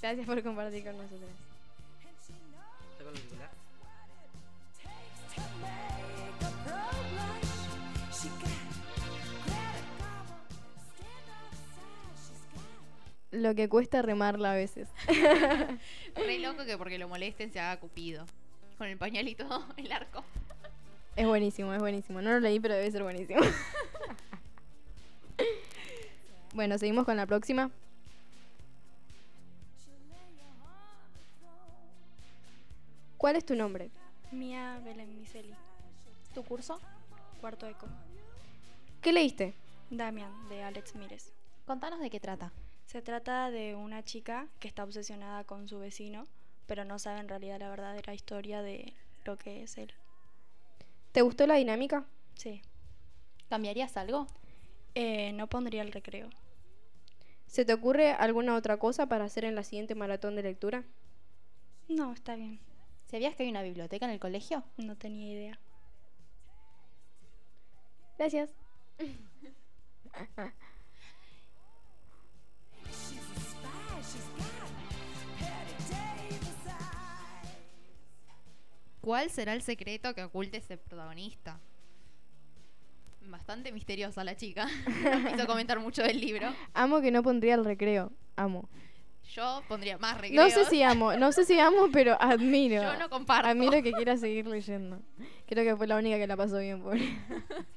Gracias 0.00 0.26
por 0.26 0.42
compartir 0.42 0.84
con 0.84 0.96
nosotros. 0.96 1.30
Lo 13.32 13.54
que 13.54 13.68
cuesta 13.68 14.02
remarla 14.02 14.52
a 14.52 14.54
veces. 14.54 14.88
Re 16.14 16.38
loco 16.38 16.66
que 16.66 16.76
porque 16.76 16.98
lo 16.98 17.08
molesten 17.08 17.50
se 17.50 17.60
haga 17.60 17.80
cupido. 17.80 18.26
Con 18.76 18.86
el 18.86 18.98
pañuelito, 18.98 19.66
el 19.78 19.90
arco. 19.90 20.22
Es 21.16 21.26
buenísimo, 21.26 21.72
es 21.72 21.80
buenísimo. 21.80 22.20
No 22.20 22.30
lo 22.30 22.40
leí, 22.40 22.60
pero 22.60 22.74
debe 22.74 22.90
ser 22.90 23.02
buenísimo. 23.02 23.40
bueno, 26.54 26.76
seguimos 26.76 27.06
con 27.06 27.16
la 27.16 27.26
próxima. 27.26 27.70
¿Cuál 33.16 33.36
es 33.36 33.46
tu 33.46 33.54
nombre? 33.54 33.90
Mía 34.30 34.80
Belén 34.84 35.16
Miseli, 35.16 35.54
¿Tu 36.34 36.42
curso? 36.44 36.78
cuarto 37.40 37.66
eco. 37.66 37.86
¿Qué 39.00 39.12
leíste? 39.12 39.54
Damian, 39.90 40.48
de 40.48 40.62
Alex 40.62 40.94
Mires. 40.96 41.32
Contanos 41.66 42.00
de 42.00 42.10
qué 42.10 42.20
trata. 42.20 42.52
Se 42.92 43.00
trata 43.00 43.50
de 43.50 43.74
una 43.74 44.04
chica 44.04 44.48
que 44.60 44.68
está 44.68 44.84
obsesionada 44.84 45.44
con 45.44 45.66
su 45.66 45.78
vecino, 45.78 46.26
pero 46.66 46.84
no 46.84 46.98
sabe 46.98 47.20
en 47.20 47.28
realidad 47.28 47.58
la 47.58 47.70
verdadera 47.70 48.12
historia 48.12 48.60
de 48.60 48.92
lo 49.24 49.38
que 49.38 49.62
es 49.62 49.78
él. 49.78 49.94
¿Te 51.12 51.22
gustó 51.22 51.46
la 51.46 51.54
dinámica? 51.54 52.04
Sí. 52.34 52.60
¿Cambiarías 53.48 53.96
algo? 53.96 54.26
Eh, 54.94 55.32
no 55.32 55.46
pondría 55.46 55.80
el 55.80 55.90
recreo. 55.90 56.28
¿Se 57.46 57.64
te 57.64 57.72
ocurre 57.72 58.12
alguna 58.12 58.56
otra 58.56 58.76
cosa 58.76 59.06
para 59.06 59.24
hacer 59.24 59.46
en 59.46 59.54
la 59.54 59.64
siguiente 59.64 59.94
maratón 59.94 60.36
de 60.36 60.42
lectura? 60.42 60.84
No, 61.88 62.12
está 62.12 62.36
bien. 62.36 62.60
¿Sabías 63.06 63.34
que 63.34 63.44
hay 63.44 63.48
una 63.48 63.62
biblioteca 63.62 64.04
en 64.04 64.12
el 64.12 64.20
colegio? 64.20 64.64
No 64.76 64.98
tenía 64.98 65.32
idea. 65.32 65.58
Gracias. 68.18 68.50
¿Cuál 79.12 79.28
será 79.28 79.52
el 79.52 79.60
secreto 79.60 80.14
que 80.14 80.24
oculte 80.24 80.56
ese 80.56 80.78
protagonista? 80.78 81.60
Bastante 83.26 83.70
misteriosa 83.70 84.24
la 84.24 84.38
chica. 84.38 84.66
No 85.04 85.30
quiso 85.32 85.46
comentar 85.46 85.78
mucho 85.80 86.02
del 86.02 86.18
libro. 86.18 86.48
Amo 86.72 87.02
que 87.02 87.10
no 87.10 87.22
pondría 87.22 87.56
el 87.56 87.62
recreo. 87.66 88.10
Amo. 88.36 88.70
Yo 89.34 89.62
pondría 89.68 89.98
más 89.98 90.18
recreos. 90.18 90.42
No 90.42 90.50
sé 90.50 90.64
si 90.64 90.82
amo, 90.82 91.12
no 91.12 91.30
sé 91.30 91.44
si 91.44 91.58
amo, 91.58 91.90
pero 91.92 92.16
admiro. 92.22 92.80
Yo 92.80 92.98
no 92.98 93.10
comparto. 93.10 93.50
Admiro 93.50 93.82
que 93.82 93.92
quiera 93.92 94.16
seguir 94.16 94.46
leyendo. 94.46 94.98
Creo 95.46 95.62
que 95.62 95.76
fue 95.76 95.86
la 95.86 95.96
única 95.96 96.16
que 96.16 96.26
la 96.26 96.38
pasó 96.38 96.60
bien, 96.60 96.82
pobre. 96.82 97.02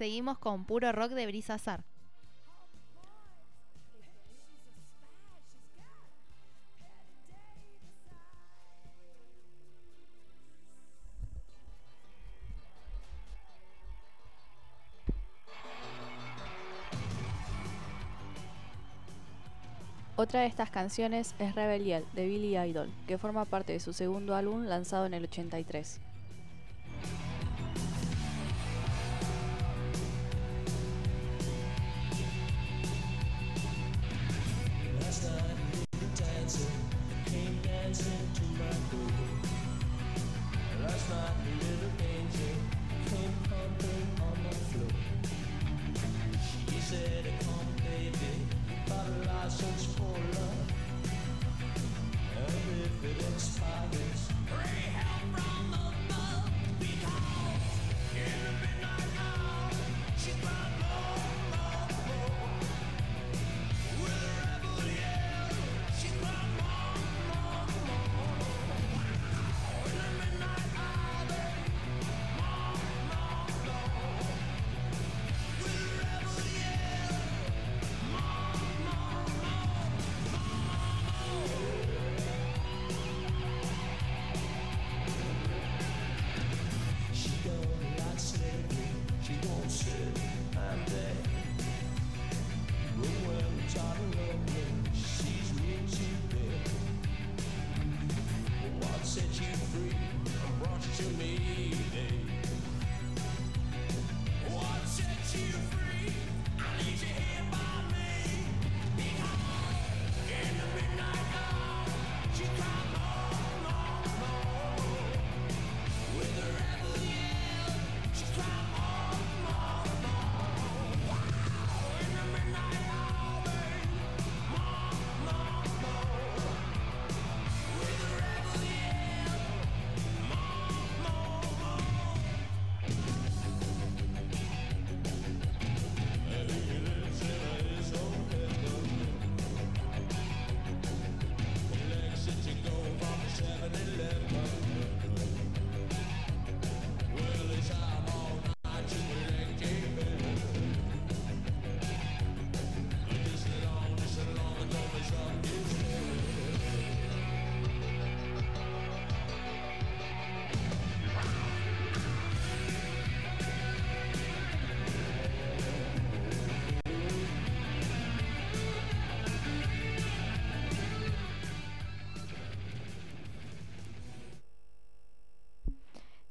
Seguimos 0.00 0.38
con 0.38 0.64
puro 0.64 0.92
rock 0.92 1.10
de 1.10 1.26
Brisa 1.26 1.52
Azar. 1.52 1.84
Otra 20.16 20.40
de 20.40 20.46
estas 20.46 20.70
canciones 20.70 21.34
es 21.38 21.54
Rebel 21.54 22.06
de 22.14 22.26
Billy 22.26 22.56
Idol, 22.56 22.90
que 23.06 23.18
forma 23.18 23.44
parte 23.44 23.74
de 23.74 23.80
su 23.80 23.92
segundo 23.92 24.34
álbum 24.34 24.64
lanzado 24.64 25.04
en 25.04 25.12
el 25.12 25.24
83. 25.24 26.00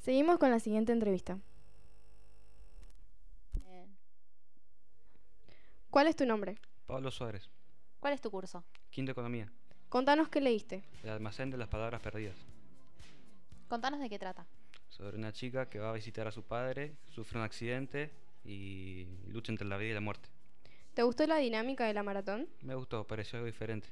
Seguimos 0.10 0.40
con 0.40 0.50
la 0.50 0.60
siguiente 0.60 0.92
entrevista. 0.92 1.38
Bien. 3.54 3.96
¿Cuál 5.92 6.08
es 6.08 6.16
tu 6.16 6.26
nombre? 6.26 6.58
Pablo 6.88 7.12
Suárez, 7.12 7.48
¿Cuál 8.00 8.14
es 8.14 8.20
tu 8.20 8.32
curso? 8.32 8.64
Quinta 8.90 9.12
Economía, 9.12 9.52
Contanos 9.88 10.30
qué 10.30 10.42
leíste. 10.42 10.84
el 11.04 11.12
almacén 11.12 11.52
de 11.52 11.58
las 11.58 11.68
palabras 11.68 12.02
perdidas. 12.02 12.36
Contanos 13.68 14.00
de 14.00 14.10
qué 14.10 14.18
trata. 14.18 14.48
Sobre 14.88 15.16
una 15.16 15.32
chica 15.32 15.70
que 15.70 15.78
va 15.78 15.92
a 15.92 15.94
visitar 15.94 16.28
a 16.28 16.32
su 16.32 16.42
padre, 16.42 16.96
sufre 17.12 17.38
un 17.38 17.46
accidente 17.46 18.12
y 18.44 19.06
lucha 19.28 19.52
entre 19.52 19.68
la 19.68 19.78
vida 19.78 19.92
y 19.92 19.94
la 19.94 20.02
muerte. 20.02 20.28
¿Te 20.96 21.04
gustó 21.04 21.28
la 21.28 21.38
dinámica 21.38 21.86
de 21.86 21.94
la 21.94 22.02
maratón? 22.02 22.50
Me 22.62 22.74
gustó, 22.74 23.06
pareció 23.06 23.38
algo 23.38 23.46
diferente. 23.46 23.88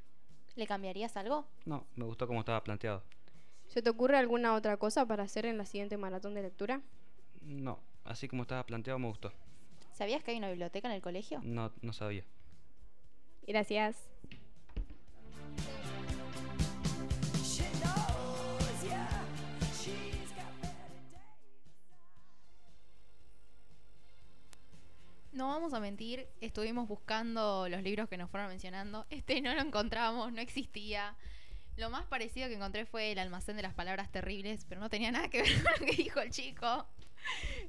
¿Le 0.56 0.66
cambiarías 0.66 1.16
algo? 1.16 1.46
No, 1.66 1.86
me 1.96 2.06
gustó 2.06 2.26
cómo 2.26 2.40
estaba 2.40 2.64
planteado. 2.64 3.04
¿Se 3.68 3.82
te 3.82 3.90
ocurre 3.90 4.18
alguna 4.18 4.54
otra 4.54 4.78
cosa 4.78 5.06
para 5.06 5.24
hacer 5.24 5.46
en 5.46 5.58
la 5.58 5.66
siguiente 5.66 5.98
maratón 5.98 6.34
de 6.34 6.42
lectura? 6.42 6.82
No, 7.42 7.80
así 8.04 8.28
como 8.28 8.44
estaba 8.44 8.66
planteado 8.66 8.98
me 9.00 9.08
gustó. 9.08 9.32
¿Sabías 9.94 10.24
que 10.24 10.32
hay 10.32 10.38
una 10.38 10.50
biblioteca 10.50 10.88
en 10.88 10.96
el 10.96 11.02
colegio? 11.02 11.42
No, 11.44 11.72
no 11.82 11.94
sabía. 11.94 12.24
Gracias. 13.46 14.08
No 25.32 25.50
vamos 25.50 25.74
a 25.76 25.80
mentir, 25.80 26.28
estuvimos 26.42 26.88
buscando 26.88 27.70
los 27.70 27.84
libros 27.84 28.10
que 28.10 28.18
nos 28.18 28.28
fueron 28.32 28.50
mencionando. 28.50 29.06
Este 29.12 29.40
no 29.40 29.54
lo 29.54 29.62
encontramos, 29.62 30.34
no 30.34 30.42
existía. 30.42 31.16
Lo 31.78 31.92
más 31.92 32.06
parecido 32.06 32.48
que 32.48 32.56
encontré 32.56 32.86
fue 32.86 33.12
el 33.12 33.20
almacén 33.20 33.56
de 33.56 33.62
las 33.62 33.74
palabras 33.74 34.12
terribles, 34.12 34.66
pero 34.68 34.82
no 34.82 34.90
tenía 34.90 35.12
nada 35.12 35.30
que 35.30 35.44
ver 35.44 35.52
con 35.64 35.74
lo 35.80 35.86
que 35.86 36.04
dijo 36.04 36.20
el 36.20 36.32
chico. 36.32 36.88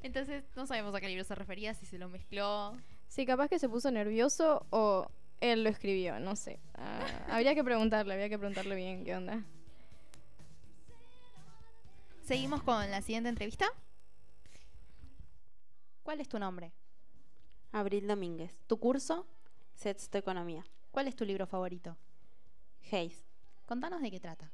Entonces 0.02 0.44
no 0.56 0.66
sabemos 0.66 0.94
a 0.94 1.00
qué 1.00 1.08
libro 1.08 1.24
se 1.24 1.34
refería, 1.34 1.74
si 1.74 1.84
se 1.84 1.98
lo 1.98 2.08
mezcló. 2.08 2.74
Sí, 3.08 3.26
capaz 3.26 3.48
que 3.48 3.58
se 3.58 3.68
puso 3.68 3.90
nervioso 3.90 4.66
o 4.70 5.10
él 5.40 5.62
lo 5.62 5.68
escribió, 5.68 6.18
no 6.20 6.36
sé. 6.36 6.58
Ah, 6.74 7.06
habría 7.30 7.54
que 7.54 7.62
preguntarle, 7.62 8.14
habría 8.14 8.30
que 8.30 8.38
preguntarle 8.38 8.74
bien 8.74 9.04
qué 9.04 9.14
onda. 9.14 9.44
Seguimos 12.22 12.62
con 12.62 12.90
la 12.90 13.02
siguiente 13.02 13.28
entrevista. 13.28 13.66
¿Cuál 16.02 16.20
es 16.20 16.28
tu 16.28 16.38
nombre? 16.38 16.72
Abril 17.72 18.06
Domínguez. 18.06 18.54
¿Tu 18.66 18.78
curso? 18.78 19.26
Sexto 19.74 20.16
Economía. 20.16 20.64
¿Cuál 20.90 21.08
es 21.08 21.16
tu 21.16 21.26
libro 21.26 21.46
favorito? 21.46 21.96
Hayes. 22.90 23.27
Contanos 23.68 24.00
de 24.00 24.11
qué 24.11 24.18
trata. 24.18 24.50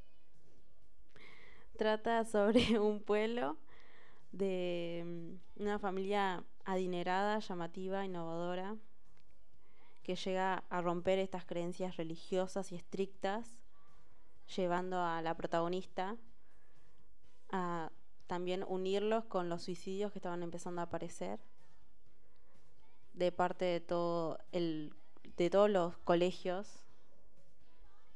Trata 1.79 2.25
sobre 2.25 2.79
un 2.81 3.01
pueblo 3.01 3.57
de 4.33 5.05
mm, 5.07 5.63
una 5.63 5.79
familia 5.79 6.43
adinerada, 6.65 7.39
llamativa, 7.39 8.05
innovadora, 8.05 8.77
que 10.03 10.17
llega 10.17 10.65
a 10.69 10.83
romper 10.83 11.21
estas 11.21 11.45
creencias 11.45 11.97
religiosas 11.97 12.73
y 12.73 12.75
estrictas, 12.75 13.63
llevando 14.57 15.01
a 15.01 15.23
la 15.23 15.37
protagonista 15.37 16.17
a 17.51 17.93
también 18.27 18.65
unirlos 18.67 19.27
con 19.27 19.49
los 19.49 19.63
suicidios 19.63 20.11
que 20.11 20.19
estaban 20.19 20.43
empezando 20.43 20.81
a 20.81 20.85
aparecer 20.85 21.39
de 23.13 23.31
parte 23.31 23.65
de 23.65 23.81
todo 23.81 24.41
el 24.51 24.93
de 25.37 25.51
todos 25.51 25.71
los 25.71 25.97
colegios 25.99 26.84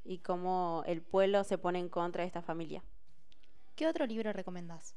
y 0.09 0.19
cómo 0.19 0.83
el 0.87 1.03
pueblo 1.03 1.45
se 1.45 1.59
pone 1.59 1.79
en 1.79 1.91
contra 1.91 2.23
de 2.23 2.29
esta 2.29 2.41
familia. 2.41 2.83
¿Qué 3.77 3.87
otro 3.87 4.07
libro 4.07 4.33
recomendás? 4.33 4.95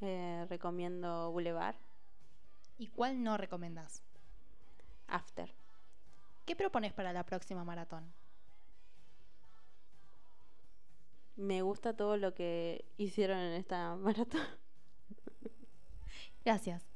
Eh, 0.00 0.46
recomiendo 0.48 1.32
Boulevard, 1.32 1.74
¿Y 2.78 2.88
cuál 2.88 3.22
no 3.22 3.36
recomendás? 3.36 4.02
After. 5.08 5.50
¿Qué 6.44 6.54
propones 6.54 6.92
para 6.92 7.12
la 7.12 7.24
próxima 7.24 7.64
maratón? 7.64 8.04
Me 11.36 11.62
gusta 11.62 11.96
todo 11.96 12.16
lo 12.16 12.34
que 12.34 12.84
hicieron 12.98 13.38
en 13.38 13.54
esta 13.54 13.96
maratón. 13.96 14.46
Gracias. 16.44 16.95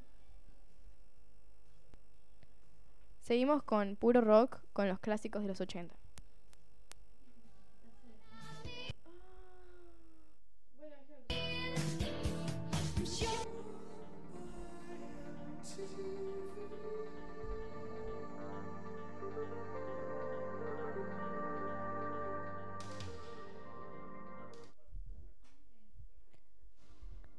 Seguimos 3.30 3.62
con 3.62 3.94
puro 3.94 4.20
rock, 4.20 4.58
con 4.72 4.88
los 4.88 4.98
clásicos 4.98 5.42
de 5.42 5.46
los 5.46 5.60
80. 5.60 5.94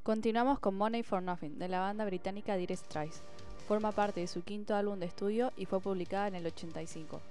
Continuamos 0.04 0.60
con 0.62 0.76
Money 0.76 1.04
for 1.04 1.22
Nothing, 1.22 1.60
de 1.60 1.68
la 1.68 1.82
banda 1.82 2.06
británica 2.06 2.56
Dire 2.56 2.78
Straits. 2.78 3.22
Forma 3.68 3.92
parte 3.92 4.20
de 4.20 4.28
su 4.28 4.44
quinto 4.44 4.76
álbum 4.76 5.00
de 5.00 5.06
estudio 5.06 5.52
y 5.58 5.66
fue 5.66 5.80
publicada 5.80 6.28
en 6.28 6.36
el 6.36 6.46
85. 6.46 7.22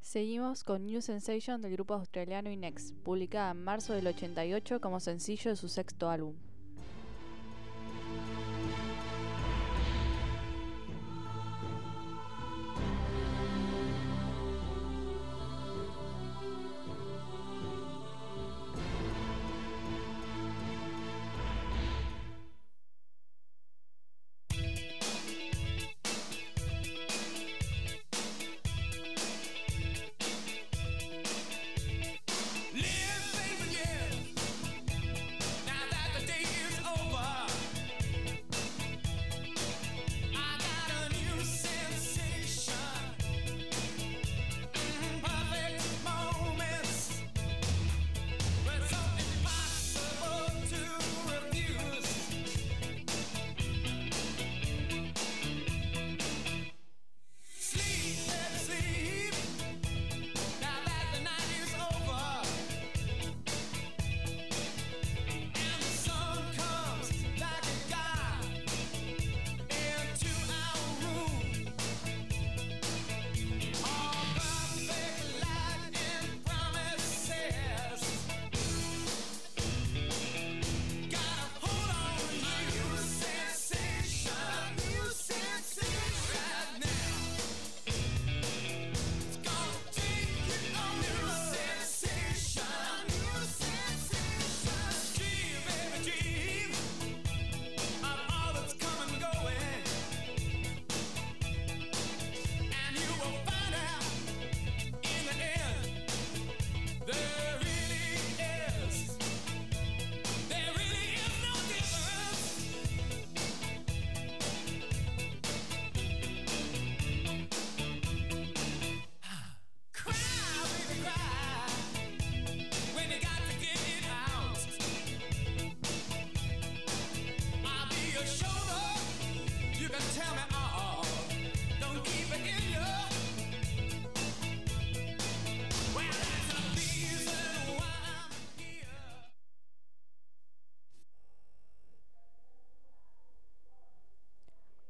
Seguimos 0.00 0.62
con 0.62 0.84
New 0.84 1.00
Sensation 1.00 1.62
del 1.62 1.72
grupo 1.72 1.94
australiano 1.94 2.50
Inex, 2.50 2.92
publicada 3.02 3.50
en 3.52 3.64
marzo 3.64 3.94
del 3.94 4.06
88 4.06 4.80
como 4.80 5.00
sencillo 5.00 5.50
de 5.50 5.56
su 5.56 5.68
sexto 5.68 6.10
álbum. 6.10 6.34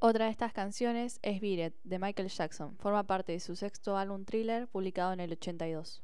Otra 0.04 0.24
de 0.24 0.32
estas 0.32 0.52
canciones 0.52 1.20
es 1.22 1.40
Beat 1.40 1.74
de 1.84 1.98
Michael 2.00 2.28
Jackson. 2.28 2.76
Forma 2.78 3.04
parte 3.04 3.30
de 3.30 3.38
su 3.38 3.54
sexto 3.54 3.96
álbum 3.96 4.24
Thriller, 4.24 4.66
publicado 4.66 5.12
en 5.12 5.20
el 5.20 5.30
82. 5.30 6.02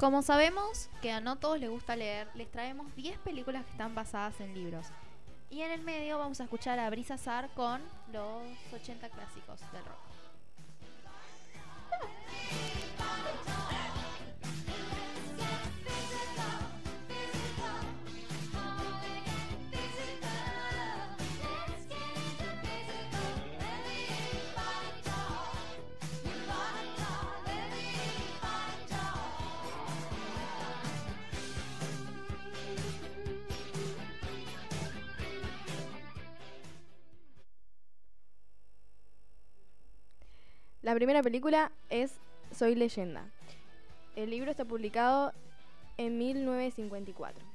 Como 0.00 0.22
sabemos 0.22 0.88
que 1.02 1.12
a 1.12 1.20
no 1.20 1.36
todos 1.36 1.60
les 1.60 1.68
gusta 1.68 1.94
leer, 1.94 2.26
les 2.34 2.50
traemos 2.50 2.96
10 2.96 3.18
películas 3.18 3.66
que 3.66 3.72
están 3.72 3.94
basadas 3.94 4.40
en 4.40 4.54
libros. 4.54 4.86
Y 5.50 5.60
en 5.60 5.72
el 5.72 5.82
medio 5.82 6.16
vamos 6.18 6.40
a 6.40 6.44
escuchar 6.44 6.78
a 6.78 6.88
Brisa 6.88 7.18
Zar 7.18 7.50
con 7.50 7.82
los 8.10 8.42
80 8.72 9.10
clásicos 9.10 9.60
del 9.72 9.84
rock. 9.84 9.98
La 40.90 40.96
primera 40.96 41.22
película 41.22 41.70
es 41.88 42.18
Soy 42.50 42.74
leyenda. 42.74 43.30
El 44.16 44.30
libro 44.30 44.50
está 44.50 44.64
publicado 44.64 45.32
en 45.98 46.18
1954. 46.18 47.46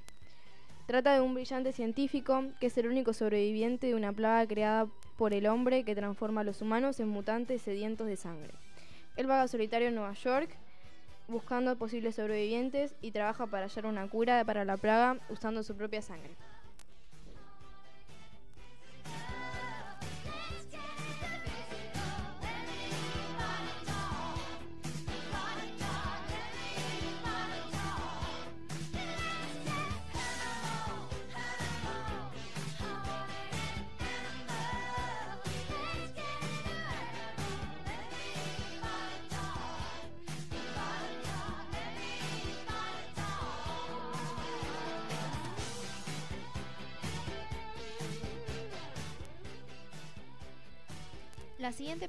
Trata 0.88 1.14
de 1.14 1.20
un 1.20 1.34
brillante 1.34 1.74
científico 1.74 2.46
que 2.62 2.68
es 2.68 2.78
el 2.78 2.88
único 2.88 3.12
sobreviviente 3.12 3.88
de 3.88 3.96
una 3.96 4.14
plaga 4.14 4.48
creada 4.48 4.88
por 5.18 5.34
el 5.34 5.48
hombre 5.48 5.84
que 5.84 5.96
transforma 5.96 6.40
a 6.40 6.44
los 6.46 6.62
humanos 6.62 7.02
en 7.02 7.10
mutantes 7.10 7.62
sedientos 7.62 8.08
de 8.08 8.16
sangre. 8.16 8.54
Él 9.18 9.28
vaga 9.28 9.50
solitario 9.50 9.90
en 9.90 9.96
Nueva 9.96 10.14
York 10.14 10.56
buscando 11.28 11.78
posibles 11.78 12.16
sobrevivientes 12.16 12.96
y 13.02 13.12
trabaja 13.12 13.48
para 13.48 13.66
hallar 13.66 13.86
una 13.86 14.08
cura 14.08 14.46
para 14.46 14.64
la 14.64 14.78
plaga 14.78 15.18
usando 15.28 15.62
su 15.62 15.76
propia 15.76 16.02
sangre. 16.02 16.32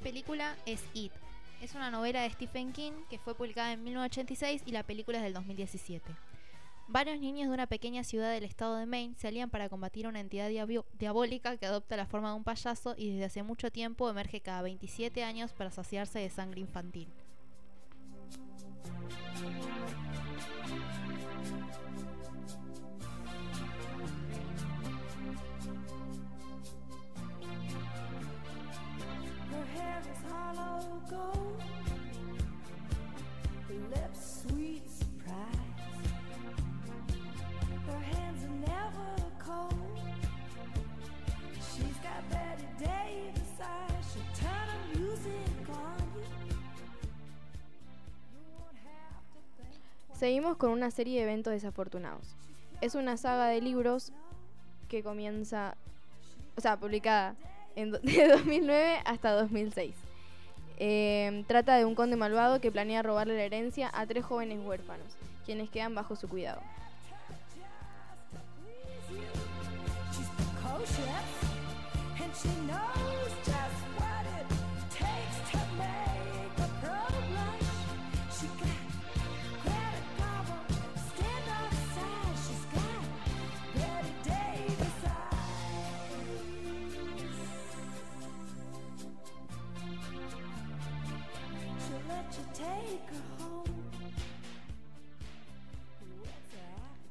Película 0.07 0.55
es 0.65 0.81
It. 0.93 1.11
Es 1.61 1.75
una 1.75 1.91
novela 1.91 2.21
de 2.21 2.29
Stephen 2.29 2.71
King 2.71 2.93
que 3.09 3.19
fue 3.19 3.35
publicada 3.35 3.73
en 3.73 3.83
1986 3.83 4.63
y 4.65 4.71
la 4.71 4.83
película 4.83 5.17
es 5.17 5.23
del 5.25 5.33
2017. 5.33 6.01
Varios 6.87 7.19
niños 7.19 7.49
de 7.49 7.53
una 7.53 7.67
pequeña 7.67 8.05
ciudad 8.05 8.31
del 8.31 8.45
estado 8.45 8.77
de 8.77 8.85
Maine 8.85 9.15
se 9.17 9.27
alían 9.27 9.49
para 9.49 9.67
combatir 9.67 10.07
una 10.07 10.21
entidad 10.21 10.47
diabólica 10.97 11.57
que 11.57 11.65
adopta 11.65 11.97
la 11.97 12.05
forma 12.05 12.29
de 12.29 12.35
un 12.37 12.45
payaso 12.45 12.95
y 12.97 13.09
desde 13.09 13.25
hace 13.25 13.43
mucho 13.43 13.69
tiempo 13.69 14.09
emerge 14.09 14.39
cada 14.39 14.61
27 14.61 15.25
años 15.25 15.51
para 15.51 15.71
saciarse 15.71 16.19
de 16.19 16.29
sangre 16.29 16.61
infantil. 16.61 17.09
Seguimos 50.17 50.57
con 50.57 50.71
una 50.71 50.89
serie 50.89 51.17
de 51.17 51.23
eventos 51.23 51.53
desafortunados. 51.53 52.35
Es 52.81 52.95
una 52.95 53.17
saga 53.17 53.49
de 53.49 53.61
libros 53.61 54.11
que 54.89 55.03
comienza, 55.03 55.77
o 56.55 56.61
sea, 56.61 56.79
publicada 56.79 57.35
en 57.75 57.91
de 58.01 58.27
2009 58.27 59.01
hasta 59.05 59.31
2006. 59.33 59.93
Eh, 60.79 61.43
trata 61.47 61.75
de 61.77 61.85
un 61.85 61.93
conde 61.93 62.15
malvado 62.15 62.59
que 62.59 62.71
planea 62.71 63.03
robarle 63.03 63.37
la 63.37 63.43
herencia 63.43 63.91
a 63.93 64.07
tres 64.07 64.25
jóvenes 64.25 64.59
huérfanos, 64.65 65.05
quienes 65.45 65.69
quedan 65.69 65.93
bajo 65.93 66.15
su 66.15 66.27
cuidado. 66.27 66.61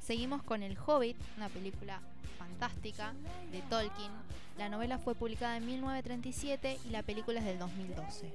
Seguimos 0.07 0.45
con 0.45 0.63
El 0.63 0.79
Hobbit, 0.79 1.17
una 1.37 1.49
película 1.49 2.01
fantástica 2.39 3.13
de 3.51 3.61
Tolkien. 3.63 4.13
La 4.57 4.69
novela 4.69 4.99
fue 4.99 5.17
publicada 5.17 5.57
en 5.57 5.67
1937 5.67 6.79
y 6.87 6.91
la 6.91 7.03
película 7.03 7.41
es 7.41 7.45
del 7.45 7.59
2012. 7.59 8.33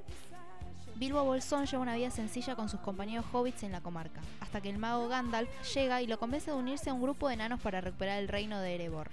Bilbo 0.97 1.23
Bolsón 1.23 1.65
lleva 1.65 1.81
una 1.81 1.95
vida 1.95 2.12
sencilla 2.12 2.57
con 2.57 2.67
sus 2.67 2.81
compañeros 2.81 3.25
hobbits 3.31 3.63
en 3.63 3.71
la 3.71 3.79
comarca, 3.79 4.19
hasta 4.41 4.60
que 4.60 4.69
el 4.69 4.79
mago 4.79 5.07
Gandalf 5.07 5.49
llega 5.73 6.01
y 6.01 6.07
lo 6.07 6.19
convence 6.19 6.51
de 6.51 6.57
unirse 6.57 6.89
a 6.89 6.93
un 6.93 7.01
grupo 7.01 7.29
de 7.29 7.36
enanos 7.36 7.62
para 7.62 7.79
recuperar 7.79 8.19
el 8.19 8.27
reino 8.27 8.60
de 8.60 8.75
Erebor. 8.75 9.10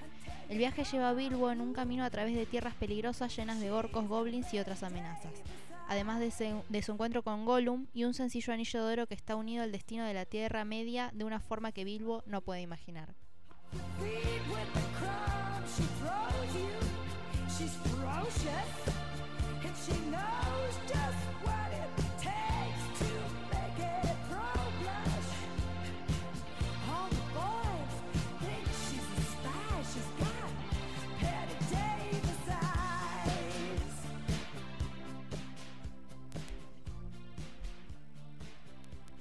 El 0.49 0.59
viaje 0.59 0.83
lleva 0.83 1.11
a 1.11 1.14
Bilbo 1.14 1.53
en 1.53 1.61
un 1.61 1.73
camino 1.73 2.03
a 2.03 2.11
través 2.11 2.35
de 2.35 2.44
tierras 2.44 2.75
peligrosas 2.75 3.37
llenas 3.37 3.61
de 3.61 3.71
orcos, 3.71 4.09
goblins 4.09 4.53
y 4.53 4.59
otras 4.59 4.83
amenazas. 4.83 5.31
Además 5.88 6.20
de, 6.20 6.83
su 6.83 6.92
encuentro 6.92 7.22
con 7.22 7.46
Gollum 7.46 7.87
y 7.94 8.05
un 8.05 8.12
sencillo 8.12 8.53
anillo 8.53 8.85
de 8.85 8.92
oro 8.92 9.07
que 9.07 9.14
está 9.14 9.37
unido 9.37 9.62
al 9.62 9.72
destino 9.72 10.05
de 10.05 10.12
la 10.12 10.27
Tierra 10.27 10.64
Media 10.66 11.11
de 11.14 11.24
una 11.24 11.40
forma 11.40 11.72
que 11.72 11.85
Bilbo 11.85 12.22
no 12.27 12.42
puede 12.42 12.61
imaginar. 12.61 13.14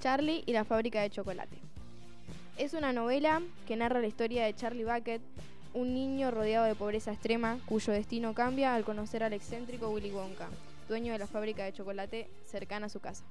Charlie 0.07 0.41
y 0.45 0.53
la 0.53 0.63
fábrica 0.63 1.01
de 1.01 1.09
chocolate. 1.09 1.57
Es 2.57 2.73
una 2.73 2.93
novela 2.93 3.41
que 3.65 3.75
narra 3.75 3.99
la 3.99 4.07
historia 4.07 4.45
de 4.45 4.55
Charlie 4.55 4.85
Bucket, 4.85 5.21
un 5.73 5.93
niño 5.93 6.31
rodeado 6.31 6.65
de 6.65 6.75
pobreza 6.75 7.11
extrema 7.11 7.59
cuyo 7.65 7.91
destino 7.91 8.33
cambia 8.33 8.73
al 8.73 8.85
conocer 8.85 9.21
al 9.21 9.33
excéntrico 9.33 9.89
Willy 9.89 10.11
Wonka, 10.11 10.47
dueño 10.87 11.11
de 11.11 11.19
la 11.19 11.27
fábrica 11.27 11.65
de 11.65 11.73
chocolate 11.73 12.29
cercana 12.45 12.85
a 12.85 12.89
su 12.89 13.01
casa. 13.01 13.25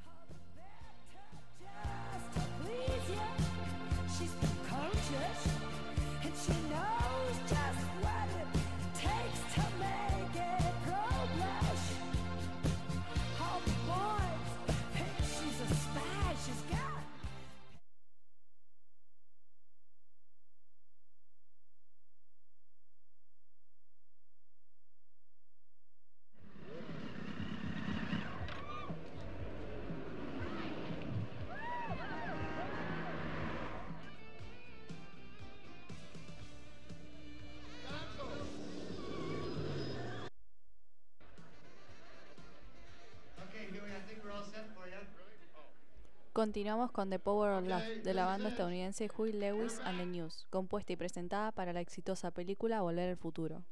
Continuamos 46.46 46.92
con 46.92 47.10
The 47.10 47.18
Power 47.18 47.54
of 47.54 47.66
Love 47.66 48.04
de 48.04 48.14
la 48.14 48.24
banda 48.24 48.50
estadounidense 48.50 49.08
Huey 49.08 49.32
Lewis 49.32 49.80
and 49.84 49.98
the 49.98 50.06
News, 50.06 50.46
compuesta 50.48 50.92
y 50.92 50.96
presentada 50.96 51.50
para 51.50 51.72
la 51.72 51.80
exitosa 51.80 52.30
película 52.30 52.82
Volver 52.82 53.10
al 53.10 53.16
Futuro. 53.16 53.64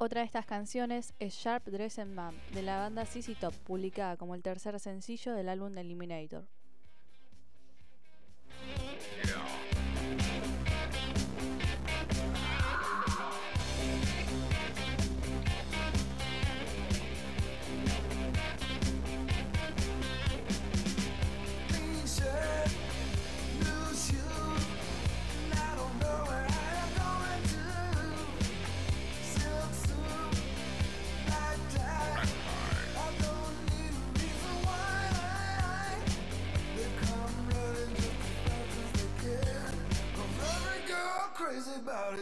Otra 0.00 0.20
de 0.20 0.26
estas 0.26 0.46
canciones 0.46 1.12
es 1.18 1.34
Sharp 1.34 1.66
Dressing 1.66 2.14
Man 2.14 2.32
de 2.54 2.62
la 2.62 2.78
banda 2.78 3.04
CC 3.04 3.34
Top, 3.34 3.52
publicada 3.64 4.16
como 4.16 4.36
el 4.36 4.44
tercer 4.44 4.78
sencillo 4.78 5.34
del 5.34 5.48
álbum 5.48 5.72
de 5.72 5.80
Eliminator. 5.80 6.46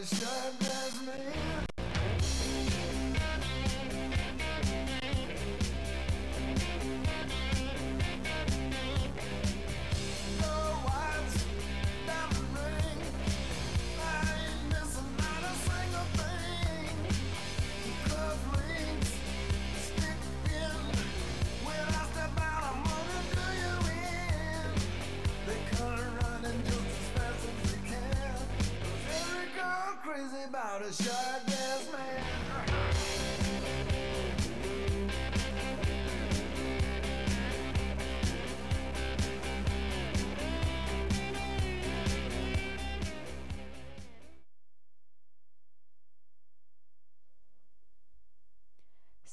Shut. 0.09 0.36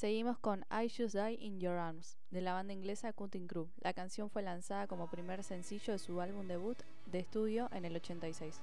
Seguimos 0.04 0.38
con 0.38 0.66
I 0.70 0.90
Just 0.90 1.14
Die 1.14 1.38
in 1.40 1.58
Your 1.58 1.78
Arms, 1.78 2.18
de 2.30 2.42
la 2.42 2.52
banda 2.52 2.74
inglesa 2.74 3.14
Cutting 3.14 3.46
Crew. 3.46 3.70
La 3.80 3.94
canción 3.94 4.28
fue 4.28 4.42
lanzada 4.42 4.86
como 4.86 5.08
primer 5.08 5.42
sencillo 5.42 5.94
de 5.94 5.98
su 5.98 6.20
álbum 6.20 6.46
debut 6.46 6.76
de 7.06 7.20
estudio 7.20 7.70
en 7.72 7.86
el 7.86 7.96
86. 7.96 8.60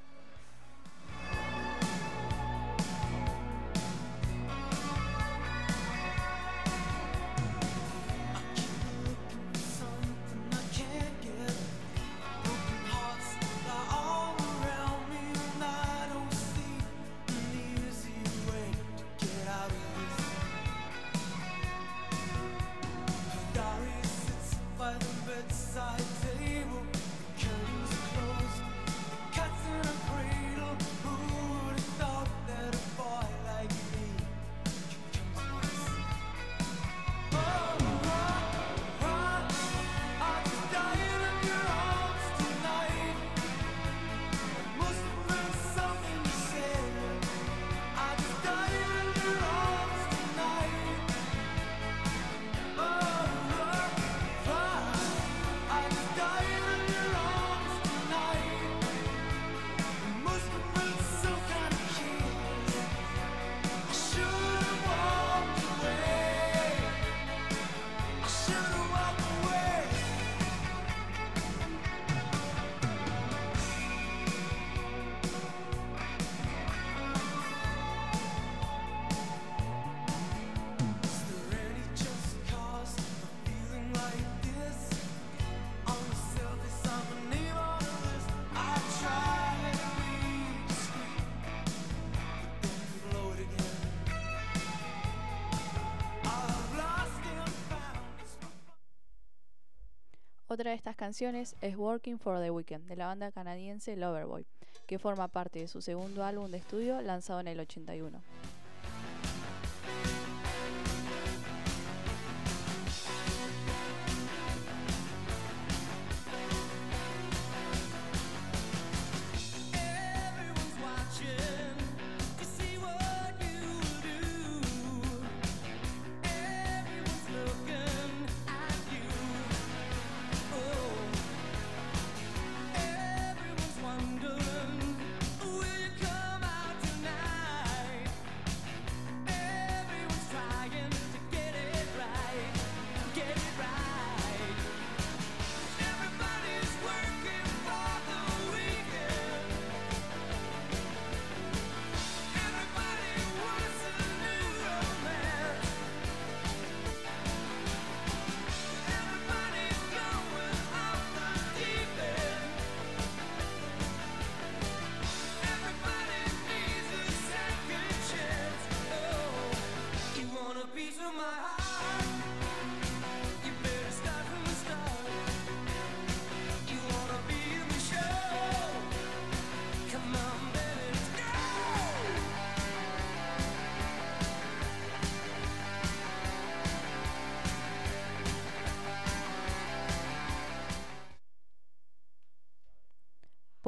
Otra 100.61 100.73
de 100.73 100.77
estas 100.77 100.95
canciones 100.95 101.55
es 101.61 101.75
Working 101.75 102.19
for 102.19 102.39
the 102.39 102.51
Weekend, 102.51 102.87
de 102.87 102.95
la 102.95 103.07
banda 103.07 103.31
canadiense 103.31 103.95
Loverboy, 103.95 104.45
que 104.85 104.99
forma 104.99 105.27
parte 105.27 105.57
de 105.57 105.67
su 105.67 105.81
segundo 105.81 106.23
álbum 106.23 106.51
de 106.51 106.59
estudio 106.59 107.01
lanzado 107.01 107.39
en 107.39 107.47
el 107.47 107.59
81. 107.61 108.21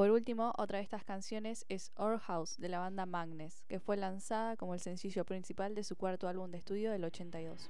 Por 0.03 0.11
último, 0.11 0.51
otra 0.57 0.79
de 0.79 0.83
estas 0.83 1.05
canciones 1.05 1.65
es 1.69 1.93
Our 1.95 2.19
House, 2.19 2.57
de 2.57 2.67
la 2.67 2.79
banda 2.79 3.05
Magnes, 3.05 3.63
que 3.69 3.79
fue 3.79 3.95
lanzada 3.95 4.57
como 4.57 4.73
el 4.73 4.81
sencillo 4.81 5.23
principal 5.23 5.75
de 5.75 5.85
su 5.85 5.95
cuarto 5.95 6.27
álbum 6.27 6.51
de 6.51 6.57
estudio 6.57 6.91
del 6.91 7.05
82. 7.05 7.69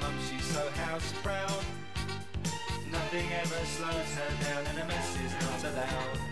mum, 0.00 0.14
she's 0.28 0.44
so 0.44 0.68
house 0.70 1.12
proud. 1.22 1.64
Nothing 2.90 3.26
ever 3.32 3.64
slows 3.66 4.14
her 4.14 4.44
down, 4.44 4.66
and 4.66 4.78
a 4.78 4.84
mess 4.86 5.16
is 5.24 5.32
not 5.32 5.72
allowed. 5.72 6.25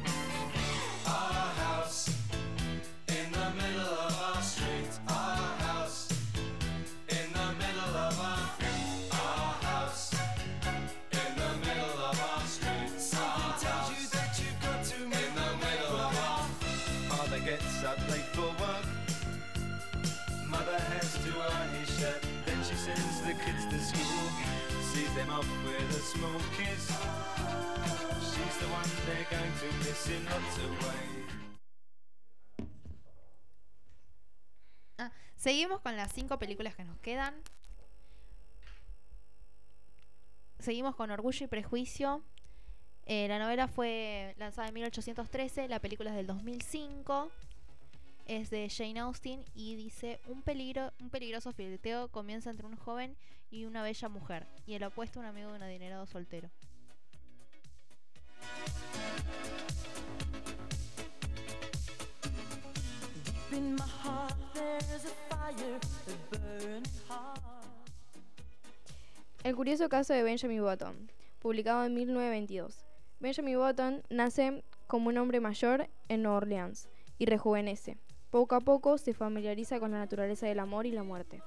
Ah, 34.99 35.11
seguimos 35.37 35.81
con 35.81 35.97
las 35.97 36.13
cinco 36.13 36.39
películas 36.39 36.75
que 36.75 36.85
nos 36.85 36.99
quedan. 36.99 37.35
Seguimos 40.59 40.95
con 40.97 41.11
Orgullo 41.11 41.45
y 41.45 41.49
Prejuicio. 41.49 42.23
Eh, 43.07 43.29
la 43.29 43.39
novela 43.39 43.69
fue 43.69 44.35
lanzada 44.39 44.69
en 44.69 44.75
1813, 44.75 45.69
la 45.69 45.79
película 45.79 46.11
es 46.11 46.17
del 46.17 46.27
2005. 46.27 47.31
Es 48.27 48.49
de 48.49 48.71
Jane 48.71 49.01
Austen 49.01 49.45
y 49.55 49.77
dice, 49.77 50.19
un, 50.29 50.41
peligro, 50.41 50.93
un 50.99 51.11
peligroso 51.11 51.53
flirteo 51.53 52.09
comienza 52.09 52.51
entre 52.51 52.67
un 52.67 52.77
joven 52.77 53.17
y 53.51 53.67
una 53.67 53.83
bella 53.83 54.09
mujer, 54.09 54.47
y 54.67 54.75
el 54.75 54.85
opuesto 54.85 55.21
un 55.21 55.27
amigo 55.27 55.51
de 55.51 55.57
un 55.57 55.63
adinerado 55.63 56.07
soltero. 56.07 56.51
El 69.45 69.55
curioso 69.55 69.91
caso 69.91 70.15
de 70.15 70.23
Benjamin 70.23 70.63
Button, 70.63 71.11
publicado 71.41 71.85
en 71.85 71.93
1922. 71.95 72.87
Benjamin 73.21 73.59
Button 73.59 74.03
nace 74.09 74.65
como 74.87 75.11
un 75.11 75.19
hombre 75.19 75.41
mayor 75.41 75.91
en 76.09 76.23
Nueva 76.23 76.39
Orleans 76.39 76.89
y 77.19 77.27
rejuvenece. 77.27 77.99
Poco 78.35 78.57
a 78.57 78.61
poco 78.61 78.99
se 78.99 79.15
familiariza 79.15 79.79
con 79.79 79.93
la 79.93 79.99
naturaleza 79.99 80.49
del 80.49 80.59
amor 80.59 80.87
y 80.87 80.91
la 80.91 81.05
muerte. 81.05 81.41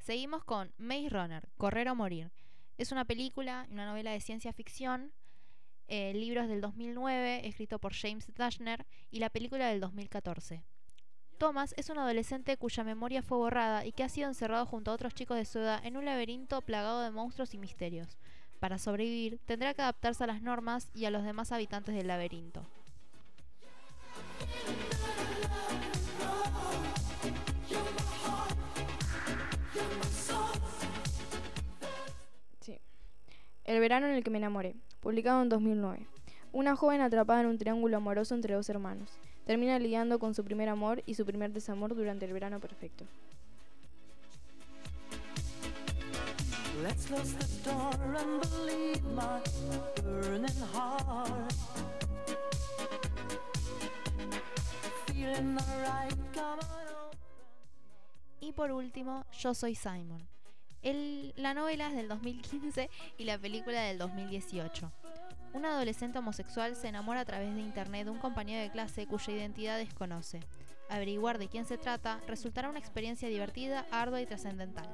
Seguimos 0.00 0.42
con 0.42 0.72
Maze 0.76 1.08
Runner, 1.08 1.48
Correr 1.56 1.88
o 1.88 1.94
Morir. 1.94 2.32
Es 2.78 2.90
una 2.90 3.04
película 3.04 3.68
y 3.70 3.74
una 3.74 3.86
novela 3.86 4.10
de 4.10 4.18
ciencia 4.18 4.52
ficción. 4.52 5.12
eh, 5.86 6.10
El 6.10 6.20
libro 6.20 6.42
es 6.42 6.48
del 6.48 6.60
2009, 6.60 7.46
escrito 7.46 7.78
por 7.78 7.94
James 7.94 8.26
Dashner, 8.34 8.86
y 9.12 9.20
la 9.20 9.30
película 9.30 9.68
del 9.68 9.78
2014. 9.78 10.64
Thomas 11.38 11.74
es 11.76 11.90
un 11.90 11.98
adolescente 11.98 12.56
cuya 12.56 12.82
memoria 12.82 13.22
fue 13.22 13.36
borrada 13.36 13.84
y 13.84 13.92
que 13.92 14.02
ha 14.02 14.08
sido 14.08 14.28
encerrado 14.28 14.64
junto 14.64 14.90
a 14.90 14.94
otros 14.94 15.14
chicos 15.14 15.36
de 15.36 15.44
su 15.44 15.58
edad 15.58 15.84
en 15.84 15.98
un 15.98 16.06
laberinto 16.06 16.62
plagado 16.62 17.02
de 17.02 17.10
monstruos 17.10 17.52
y 17.52 17.58
misterios. 17.58 18.16
Para 18.58 18.78
sobrevivir, 18.78 19.38
tendrá 19.44 19.74
que 19.74 19.82
adaptarse 19.82 20.24
a 20.24 20.28
las 20.28 20.40
normas 20.40 20.88
y 20.94 21.04
a 21.04 21.10
los 21.10 21.24
demás 21.24 21.52
habitantes 21.52 21.94
del 21.94 22.06
laberinto. 22.06 22.66
Sí. 32.60 32.80
El 33.64 33.80
verano 33.80 34.06
en 34.06 34.14
el 34.14 34.24
que 34.24 34.30
me 34.30 34.38
enamoré, 34.38 34.74
publicado 35.00 35.42
en 35.42 35.50
2009. 35.50 36.06
Una 36.52 36.76
joven 36.76 37.02
atrapada 37.02 37.42
en 37.42 37.48
un 37.48 37.58
triángulo 37.58 37.98
amoroso 37.98 38.34
entre 38.34 38.54
dos 38.54 38.70
hermanos. 38.70 39.10
Termina 39.46 39.78
lidiando 39.78 40.18
con 40.18 40.34
su 40.34 40.44
primer 40.44 40.68
amor 40.68 41.02
y 41.06 41.14
su 41.14 41.24
primer 41.24 41.52
desamor 41.52 41.94
durante 41.94 42.26
el 42.26 42.32
verano 42.34 42.60
perfecto. 42.60 43.06
Let's 46.82 47.06
close 47.06 47.32
the 47.34 47.70
door 47.70 47.94
and 48.16 48.42
believe 48.42 49.02
my 49.14 49.40
burning 50.02 50.46
heart. 50.74 51.52
Feeling 55.06 55.56
alright, 55.58 56.14
come 56.34 56.60
on. 56.60 57.16
Y 58.40 58.52
por 58.52 58.70
último, 58.72 59.24
Yo 59.40 59.54
soy 59.54 59.74
Simon. 59.74 60.28
El- 60.82 61.32
la 61.36 61.54
novela 61.54 61.88
es 61.88 61.94
del 61.96 62.08
2015 62.08 62.90
y 63.16 63.24
la 63.24 63.38
película 63.38 63.80
del 63.82 63.96
2018. 63.98 64.92
Un 65.56 65.64
adolescente 65.64 66.18
homosexual 66.18 66.76
se 66.76 66.88
enamora 66.88 67.20
a 67.20 67.24
través 67.24 67.54
de 67.54 67.62
internet 67.62 68.04
de 68.04 68.10
un 68.10 68.18
compañero 68.18 68.62
de 68.62 68.70
clase 68.70 69.06
cuya 69.06 69.32
identidad 69.32 69.78
desconoce. 69.78 70.40
Averiguar 70.90 71.38
de 71.38 71.48
quién 71.48 71.64
se 71.64 71.78
trata 71.78 72.20
resultará 72.28 72.68
una 72.68 72.78
experiencia 72.78 73.26
divertida, 73.26 73.86
ardua 73.90 74.20
y 74.20 74.26
trascendental. 74.26 74.86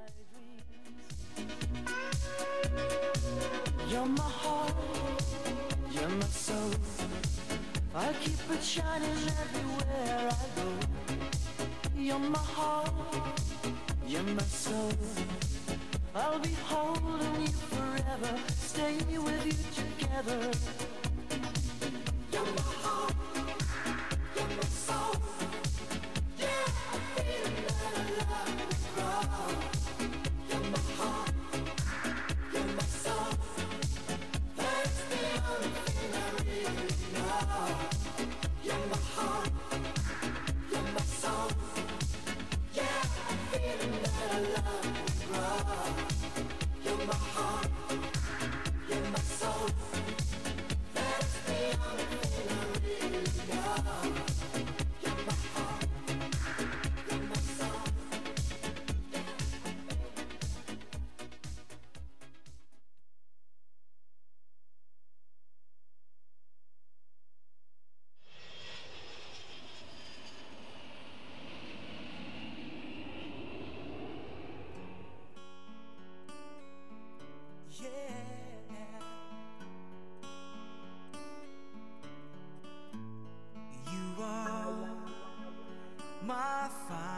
I'll 16.15 16.39
be 16.41 16.51
holding 16.69 17.41
you 17.41 17.49
forever, 17.49 18.35
with 19.25 19.92
together. 20.13 20.82
My 86.89 87.12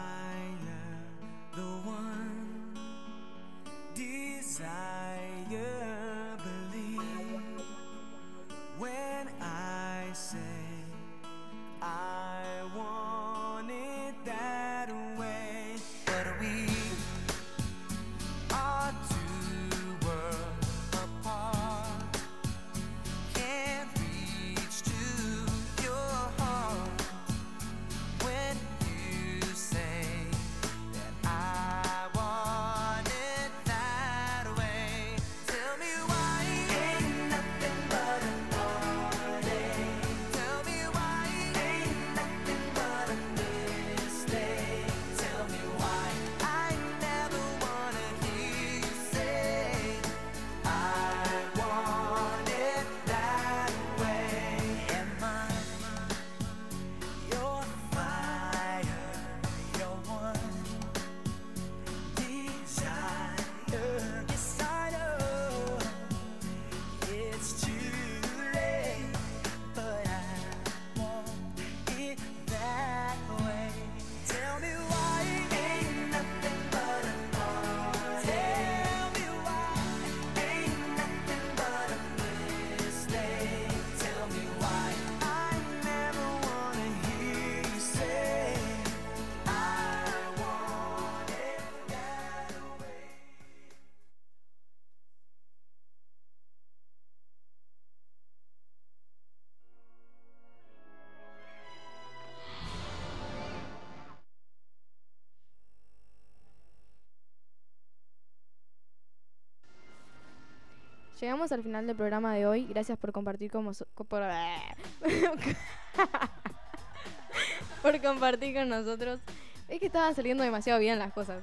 Llegamos 111.25 111.51
al 111.53 111.63
final 111.63 111.87
del 111.87 111.97
programa 111.97 112.35
de 112.35 112.47
hoy. 112.47 112.67
Gracias 112.67 112.99
por 112.99 113.11
compartir 113.11 113.51
con 113.51 113.65
co- 113.95 114.05
por, 114.05 114.21
por 117.83 118.03
compartir 118.03 118.55
con 118.55 118.69
nosotros. 118.69 119.21
Es 119.67 119.81
que 119.81 119.87
estaban 119.87 120.15
saliendo 120.15 120.45
demasiado 120.45 120.79
bien 120.81 120.99
las 120.99 121.15
cosas. 121.15 121.43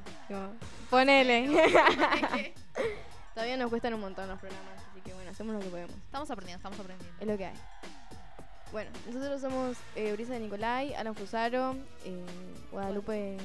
Ponele. 0.92 1.48
Todavía 3.34 3.58
nos 3.58 3.72
cuestan 3.72 3.96
un 3.96 4.02
montón 4.02 4.30
los 4.30 4.38
programas, 4.38 4.76
así 4.92 5.02
que 5.02 5.16
bueno, 5.16 5.32
hacemos 5.32 5.56
lo 5.56 5.62
que 5.62 5.70
podemos. 5.70 5.96
Estamos 5.96 6.30
aprendiendo, 6.30 6.58
estamos 6.58 6.80
aprendiendo. 6.80 7.16
Es 7.20 7.28
lo 7.28 7.38
que 7.40 7.46
hay. 7.46 7.56
Bueno, 8.72 8.92
nosotros 9.08 9.42
somos 9.42 9.78
eh, 9.96 10.14
Brisa 10.14 10.34
de 10.34 10.42
Nicolai, 10.42 10.94
Alan 10.94 11.16
Fusaro, 11.16 11.76
eh, 12.06 12.24
Guadalupe 12.72 13.38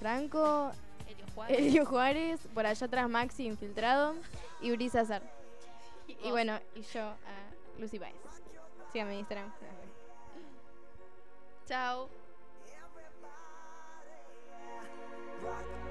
Franco, 0.00 0.72
Elio 1.06 1.26
Juárez. 1.34 1.58
Elio 1.58 1.84
Juárez, 1.84 2.40
por 2.54 2.64
allá 2.64 2.86
atrás 2.86 3.10
Maxi 3.10 3.44
Infiltrado 3.44 4.14
y 4.62 4.70
Brisa 4.70 5.02
Azar. 5.02 5.35
Y 6.26 6.30
bueno, 6.32 6.58
y 6.74 6.82
yo, 6.82 7.02
a 7.02 7.78
Lucy 7.78 7.98
Baez. 7.98 8.16
Síganme 8.92 9.12
en 9.12 9.18
Instagram. 9.20 9.52
Chao. 11.66 12.10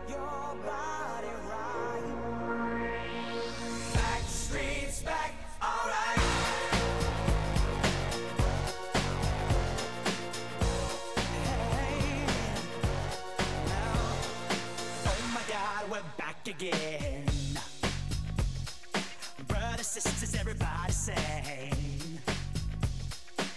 Your 0.07 0.55
insane. 21.07 22.19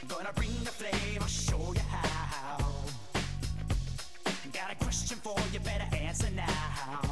Gonna 0.06 0.32
bring 0.34 0.52
the 0.64 0.70
flame, 0.70 1.18
I'll 1.20 1.26
show 1.26 1.72
you 1.72 1.80
how. 1.88 2.58
Got 4.52 4.72
a 4.72 4.76
question 4.76 5.16
for 5.18 5.36
you, 5.52 5.60
better 5.60 5.96
answer 5.96 6.28
now. 6.34 7.07